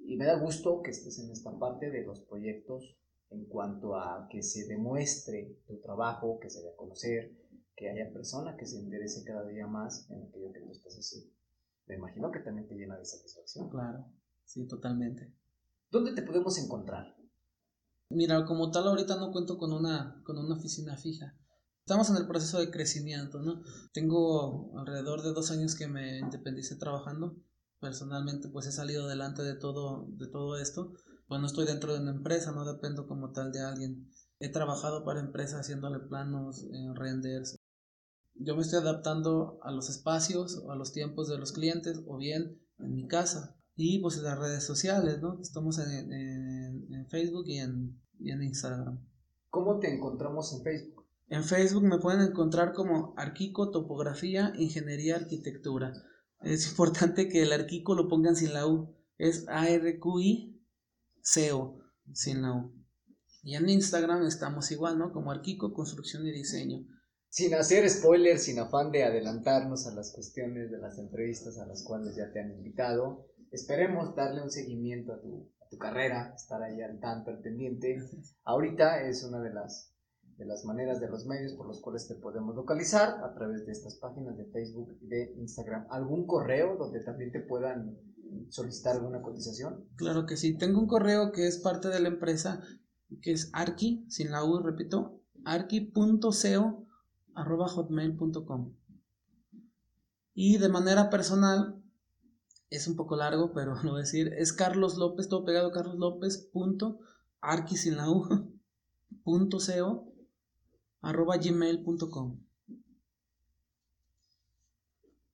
Y 0.06 0.18
me 0.18 0.26
da 0.26 0.40
gusto 0.40 0.82
que 0.82 0.92
estés 0.92 1.20
en 1.20 1.32
esta 1.32 1.58
parte 1.58 1.90
de 1.90 2.04
los 2.04 2.22
proyectos 2.22 2.98
en 3.30 3.46
cuanto 3.46 3.96
a 3.96 4.28
que 4.30 4.44
se 4.44 4.68
demuestre 4.68 5.58
tu 5.68 5.80
trabajo, 5.80 6.40
que 6.40 6.50
se 6.50 6.62
dé 6.62 6.70
a 6.70 6.76
conocer, 6.76 7.38
que 7.76 7.90
haya 7.90 8.12
personas 8.12 8.58
que 8.58 8.66
se 8.66 8.78
interese 8.78 9.24
cada 9.24 9.48
día 9.48 9.68
más 9.68 10.10
en 10.10 10.24
aquello 10.24 10.52
que 10.52 10.60
tú 10.60 10.72
estás 10.72 10.96
haciendo. 10.96 11.34
Me 11.88 11.96
imagino 11.96 12.32
que 12.32 12.40
también 12.40 12.68
te 12.68 12.76
llena 12.76 12.98
de 12.98 13.06
satisfacción. 13.06 13.70
Claro, 13.70 14.06
sí, 14.46 14.68
totalmente. 14.68 15.34
¿Dónde 15.90 16.14
te 16.14 16.22
podemos 16.22 16.58
encontrar? 16.58 17.16
Mira, 18.10 18.46
como 18.46 18.72
tal 18.72 18.88
ahorita 18.88 19.16
no 19.16 19.32
cuento 19.32 19.58
con 19.58 19.72
una, 19.72 20.22
con 20.26 20.38
una 20.38 20.56
oficina 20.56 20.98
fija. 20.98 21.38
Estamos 21.86 22.10
en 22.12 22.18
el 22.18 22.28
proceso 22.28 22.60
de 22.60 22.70
crecimiento, 22.70 23.42
¿no? 23.42 23.64
Tengo 23.92 24.78
alrededor 24.78 25.24
de 25.24 25.34
dos 25.34 25.52
años 25.52 25.76
que 25.76 25.88
me 25.88 26.20
independicé 26.20 26.76
trabajando. 26.76 27.36
Personalmente, 27.80 28.50
pues 28.50 28.68
he 28.68 28.72
salido 28.72 29.08
delante 29.08 29.42
de 29.42 29.56
todo, 29.56 30.06
de 30.10 30.28
todo 30.28 30.58
esto. 30.58 30.94
Pues 31.28 31.42
no 31.42 31.48
estoy 31.48 31.66
dentro 31.66 31.94
de 31.94 32.02
una 32.02 32.12
empresa, 32.12 32.52
no 32.52 32.66
dependo 32.66 33.08
como 33.08 33.32
tal 33.32 33.52
de 33.52 33.62
alguien. 33.62 34.08
He 34.40 34.50
trabajado 34.50 35.04
para 35.04 35.20
empresas 35.20 35.62
haciéndole 35.62 36.00
planos, 36.00 36.64
eh, 36.72 36.94
renders. 36.94 37.58
Yo 38.36 38.56
me 38.56 38.62
estoy 38.62 38.80
adaptando 38.80 39.60
a 39.64 39.72
los 39.72 39.90
espacios 39.90 40.64
a 40.70 40.76
los 40.76 40.94
tiempos 40.94 41.30
de 41.30 41.40
los 41.40 41.52
clientes 41.52 42.00
o 42.06 42.18
bien 42.18 42.62
en 42.78 42.94
mi 42.94 43.08
casa. 43.08 43.58
Y 43.76 44.00
pues 44.00 44.18
en 44.18 44.24
las 44.24 44.38
redes 44.38 44.64
sociales, 44.64 45.20
¿no? 45.22 45.40
Estamos 45.42 45.80
en, 45.80 46.14
en, 46.14 47.08
Facebook 47.10 47.46
y 47.48 47.58
en, 47.58 48.00
y 48.20 48.32
en 48.32 48.44
Instagram. 48.44 49.04
¿Cómo 49.50 49.80
te 49.80 49.94
encontramos 49.94 50.54
en 50.54 50.64
Facebook? 50.64 51.01
En 51.32 51.44
Facebook 51.46 51.84
me 51.84 51.98
pueden 51.98 52.22
encontrar 52.22 52.74
como 52.74 53.14
Arquico 53.16 53.72
Topografía 53.72 54.52
Ingeniería 54.58 55.16
Arquitectura. 55.16 55.94
Es 56.42 56.68
importante 56.68 57.30
que 57.30 57.44
el 57.44 57.54
Arquico 57.54 57.96
lo 57.96 58.10
pongan 58.10 58.36
sin 58.36 58.54
la 58.54 58.68
U. 58.68 58.98
Es 59.18 59.48
A-R-Q-I-C-O, 59.48 60.60
sin 62.12 62.42
la 62.42 62.52
U. 62.52 62.74
Y 63.44 63.56
en 63.56 63.70
Instagram 63.70 64.26
estamos 64.26 64.72
igual, 64.72 64.98
¿no? 64.98 65.14
Como 65.14 65.32
Arquico 65.32 65.72
Construcción 65.72 66.28
y 66.28 66.34
Diseño. 66.34 66.86
Sin 67.30 67.54
hacer 67.54 67.90
spoilers, 67.90 68.44
sin 68.44 68.60
afán 68.60 68.92
de 68.92 69.06
adelantarnos 69.06 69.88
a 69.88 69.96
las 69.96 70.12
cuestiones 70.12 70.70
de 70.70 70.80
las 70.80 71.00
entrevistas 71.00 71.58
a 71.60 71.66
las 71.66 71.86
cuales 71.86 72.14
ya 72.14 72.30
te 72.34 72.42
han 72.42 72.52
invitado, 72.52 73.26
esperemos 73.52 74.14
darle 74.18 74.44
un 74.44 74.52
seguimiento 74.52 75.14
a 75.14 75.22
tu, 75.22 75.50
a 75.62 75.70
tu 75.70 75.78
carrera, 75.78 76.34
estar 76.36 76.62
ahí 76.62 76.82
al 76.82 77.00
tanto, 77.00 77.32
al 77.32 77.40
pendiente. 77.40 78.04
Ahorita 78.44 79.08
es 79.08 79.24
una 79.24 79.40
de 79.42 79.54
las, 79.54 79.91
de 80.42 80.48
las 80.48 80.66
maneras, 80.66 81.00
de 81.00 81.08
los 81.08 81.28
medios 81.28 81.54
por 81.54 81.68
los 81.68 81.80
cuales 81.82 82.08
te 82.08 82.16
podemos 82.16 82.56
localizar 82.56 83.24
a 83.24 83.32
través 83.36 83.64
de 83.68 83.74
estas 83.74 83.96
páginas 83.98 84.36
de 84.38 84.46
Facebook 84.46 84.98
y 85.00 85.08
de 85.08 85.36
Instagram. 85.38 85.86
¿Algún 85.92 86.26
correo 86.26 86.78
donde 86.78 87.00
también 87.02 87.32
te 87.32 87.42
puedan 87.42 87.96
solicitar 88.50 88.96
alguna 88.96 89.22
cotización? 89.22 89.86
Claro 89.98 90.26
que 90.26 90.38
sí, 90.38 90.58
tengo 90.58 90.80
un 90.80 90.88
correo 90.88 91.32
que 91.32 91.46
es 91.46 91.60
parte 91.60 91.90
de 91.90 92.00
la 92.00 92.08
empresa, 92.08 92.60
que 93.22 93.34
es 93.34 93.52
arqui, 93.54 94.04
sin 94.10 94.32
la 94.32 94.44
U, 94.44 94.58
repito, 94.58 95.22
arqui.co 95.46 96.88
arroba 97.36 97.68
hotmail.com. 97.68 98.74
Y 100.34 100.58
de 100.58 100.70
manera 100.70 101.12
personal, 101.12 101.80
es 102.72 102.88
un 102.88 102.96
poco 102.96 103.16
largo, 103.16 103.54
pero 103.54 103.76
lo 103.84 103.92
voy 103.92 104.00
a 104.00 104.06
decir, 104.06 104.34
es 104.34 104.54
Carlos 104.54 104.98
López, 104.98 105.30
todo 105.30 105.46
pegado, 105.46 105.72
Carlos 105.72 106.00
López, 106.00 106.50
punto, 106.52 106.98
sin 107.76 107.98
la 107.98 108.10
U, 108.10 108.28
punto 109.24 109.60
arroba 111.02 111.38
gmail.com. 111.38 112.40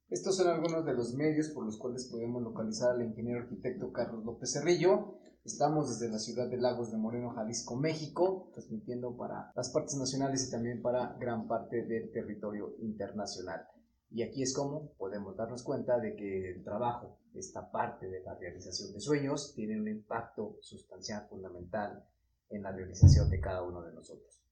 Estos 0.09 0.37
son 0.37 0.47
algunos 0.47 0.85
de 0.85 0.93
los 0.93 1.13
medios 1.13 1.49
por 1.49 1.65
los 1.65 1.77
cuales 1.77 2.05
podemos 2.05 2.41
localizar 2.41 2.91
al 2.91 3.03
ingeniero 3.03 3.41
arquitecto 3.41 3.91
Carlos 3.91 4.23
López 4.23 4.53
Cerrillo. 4.53 5.15
Estamos 5.43 5.89
desde 5.89 6.11
la 6.11 6.19
ciudad 6.19 6.49
de 6.49 6.57
Lagos 6.57 6.91
de 6.91 6.97
Moreno, 6.97 7.31
Jalisco, 7.31 7.75
México, 7.75 8.49
transmitiendo 8.53 9.17
para 9.17 9.51
las 9.55 9.69
partes 9.69 9.97
nacionales 9.97 10.47
y 10.47 10.51
también 10.51 10.81
para 10.81 11.17
gran 11.19 11.47
parte 11.47 11.83
del 11.83 12.11
territorio 12.11 12.75
internacional. 12.79 13.67
Y 14.09 14.23
aquí 14.23 14.43
es 14.43 14.53
como 14.53 14.93
podemos 14.93 15.35
darnos 15.35 15.63
cuenta 15.63 15.99
de 15.99 16.15
que 16.15 16.51
el 16.51 16.63
trabajo, 16.63 17.19
esta 17.33 17.69
parte 17.69 18.07
de 18.07 18.21
la 18.21 18.35
realización 18.35 18.93
de 18.93 19.01
sueños, 19.01 19.53
tiene 19.55 19.79
un 19.79 19.89
impacto 19.89 20.57
sustancial, 20.61 21.27
fundamental 21.29 22.05
en 22.49 22.63
la 22.63 22.71
realización 22.71 23.29
de 23.29 23.41
cada 23.41 23.63
uno 23.63 23.81
de 23.81 23.93
nosotros. 23.93 24.46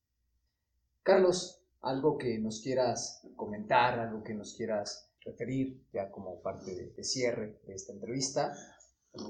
Carlos, 1.05 1.61
algo 1.81 2.17
que 2.17 2.37
nos 2.39 2.59
quieras 2.59 3.21
comentar, 3.37 3.97
algo 3.99 4.23
que 4.23 4.33
nos 4.33 4.55
quieras 4.55 5.09
referir 5.21 5.85
ya 5.93 6.11
como 6.11 6.41
parte 6.41 6.75
de, 6.75 6.89
de 6.89 7.03
cierre 7.05 7.61
de 7.65 7.75
esta 7.75 7.93
entrevista 7.93 8.53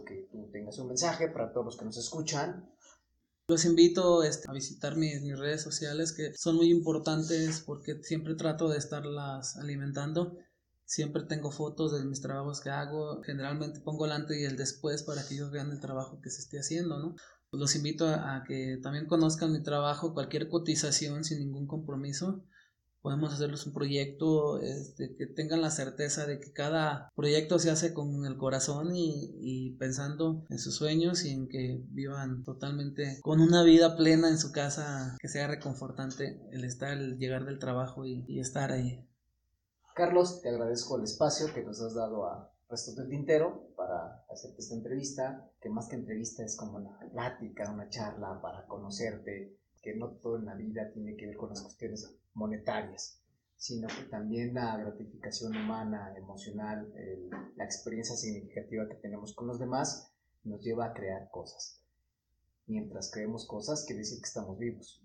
que 0.05 0.27
tú 0.31 0.49
tengas 0.51 0.79
un 0.79 0.87
mensaje 0.87 1.27
para 1.27 1.51
todos 1.51 1.65
los 1.65 1.77
que 1.77 1.85
nos 1.85 1.97
escuchan. 1.97 2.69
Los 3.47 3.65
invito 3.65 4.23
este, 4.23 4.49
a 4.49 4.53
visitar 4.53 4.95
mis, 4.95 5.21
mis, 5.21 5.37
redes 5.37 5.61
sociales 5.61 6.11
que 6.11 6.33
son 6.35 6.55
muy 6.55 6.71
importantes 6.71 7.61
porque 7.61 8.01
siempre 8.01 8.35
trato 8.35 8.69
de 8.69 8.77
estarlas 8.77 9.57
alimentando. 9.57 10.37
Siempre 10.85 11.23
tengo 11.23 11.51
fotos 11.51 11.93
de 11.93 12.03
mis 12.05 12.21
trabajos 12.21 12.61
que 12.61 12.69
hago. 12.69 13.21
Generalmente 13.23 13.81
pongo 13.81 14.05
el 14.05 14.11
antes 14.11 14.37
y 14.37 14.45
el 14.45 14.57
después 14.57 15.03
para 15.03 15.27
que 15.27 15.35
ellos 15.35 15.51
vean 15.51 15.71
el 15.71 15.79
trabajo 15.79 16.19
que 16.21 16.29
se 16.29 16.41
esté 16.41 16.59
haciendo, 16.59 16.97
¿no? 16.99 17.15
Los 17.51 17.75
invito 17.75 18.07
a, 18.07 18.37
a 18.37 18.43
que 18.43 18.79
también 18.81 19.07
conozcan 19.07 19.51
mi 19.51 19.63
trabajo, 19.63 20.13
cualquier 20.13 20.49
cotización 20.49 21.23
sin 21.23 21.39
ningún 21.39 21.67
compromiso 21.67 22.43
podemos 23.05 23.31
hacerles 23.31 23.67
un 23.67 23.73
proyecto 23.73 24.59
este, 24.61 25.15
que 25.15 25.27
tengan 25.27 25.61
la 25.61 25.69
certeza 25.69 26.25
de 26.25 26.39
que 26.39 26.51
cada 26.51 27.11
proyecto 27.15 27.59
se 27.59 27.69
hace 27.69 27.93
con 27.93 28.25
el 28.25 28.35
corazón 28.35 28.95
y, 28.95 29.75
pensando 29.77 30.43
en 30.49 30.57
sus 30.57 30.75
sueños 30.75 31.23
y 31.23 31.29
en 31.29 31.47
que 31.47 31.83
vivan 31.89 32.43
totalmente 32.43 33.19
con 33.21 33.41
una 33.41 33.61
vida 33.61 33.95
plena 33.95 34.27
en 34.27 34.39
su 34.39 34.51
casa, 34.51 35.15
que 35.19 35.27
sea 35.27 35.45
reconfortante 35.45 36.41
el 36.51 36.63
estar, 36.63 36.97
el 36.97 37.19
llegar 37.19 37.45
del 37.45 37.59
trabajo 37.59 38.07
y, 38.07 38.25
y 38.27 38.39
estar 38.39 38.71
ahí. 38.71 39.07
Carlos, 39.93 40.41
te 40.41 40.49
agradezco 40.49 40.97
el 40.97 41.03
espacio 41.03 41.53
que 41.53 41.61
nos 41.61 41.79
has 41.81 41.93
dado 41.93 42.25
a 42.25 42.54
Resto 42.67 42.93
del 42.95 43.09
Tintero 43.09 43.69
para 43.75 44.25
hacerte 44.29 44.61
esta 44.61 44.75
entrevista, 44.75 45.51
que 45.61 45.69
más 45.69 45.87
que 45.87 45.95
entrevista 45.95 46.43
es 46.43 46.57
como 46.57 46.77
una 46.77 46.97
plática, 47.11 47.71
una 47.71 47.89
charla 47.89 48.41
para 48.41 48.65
conocerte, 48.65 49.55
que 49.81 49.95
no 49.95 50.09
todo 50.15 50.37
en 50.37 50.45
la 50.45 50.55
vida 50.55 50.91
tiene 50.91 51.15
que 51.15 51.27
ver 51.27 51.37
con 51.37 51.49
las 51.49 51.61
cuestiones 51.61 52.17
monetarias, 52.33 53.21
sino 53.55 53.87
que 53.87 54.09
también 54.09 54.55
la 54.55 54.77
gratificación 54.77 55.55
humana, 55.55 56.13
emocional, 56.17 56.91
la 57.55 57.63
experiencia 57.63 58.15
significativa 58.15 58.87
que 58.89 58.95
tenemos 58.95 59.35
con 59.35 59.45
los 59.47 59.59
demás 59.59 60.11
nos 60.43 60.63
lleva 60.63 60.85
a 60.87 60.93
crear 60.93 61.29
cosas. 61.29 61.81
Mientras 62.65 63.11
creemos 63.11 63.45
cosas, 63.45 63.85
quiere 63.85 63.99
decir 63.99 64.19
que 64.19 64.27
estamos 64.27 64.57
vivos. 64.57 65.03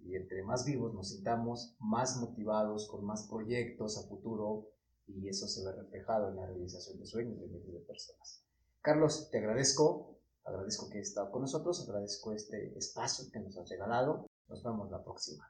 Y 0.00 0.14
entre 0.14 0.42
más 0.42 0.66
vivos 0.66 0.92
nos 0.92 1.08
sintamos, 1.08 1.74
más 1.80 2.18
motivados, 2.18 2.86
con 2.86 3.04
más 3.04 3.26
proyectos 3.28 3.96
a 3.96 4.06
futuro, 4.08 4.68
y 5.08 5.28
eso 5.28 5.46
se 5.46 5.64
ve 5.64 5.72
reflejado 5.72 6.28
en 6.28 6.36
la 6.36 6.46
realización 6.46 6.98
de 6.98 7.06
sueños 7.06 7.40
de 7.40 7.46
miles 7.46 7.72
de 7.72 7.80
personas. 7.80 8.42
Carlos, 8.80 9.28
te 9.30 9.38
agradezco 9.38 10.18
Agradezco 10.48 10.88
que 10.88 10.98
hayas 10.98 11.08
estado 11.08 11.30
con 11.30 11.42
nosotros, 11.42 11.86
agradezco 11.86 12.32
este 12.32 12.76
espacio 12.78 13.26
que 13.30 13.40
nos 13.40 13.56
has 13.58 13.68
regalado. 13.68 14.26
Nos 14.48 14.62
vemos 14.62 14.90
la 14.90 15.04
próxima. 15.04 15.46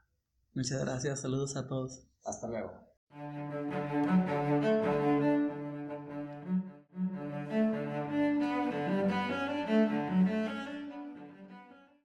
Muchas 0.55 0.81
gracias, 0.81 1.21
saludos 1.21 1.57
a 1.57 1.69
todos. 1.69 2.09
Hasta 2.25 2.49
luego. 2.49 2.73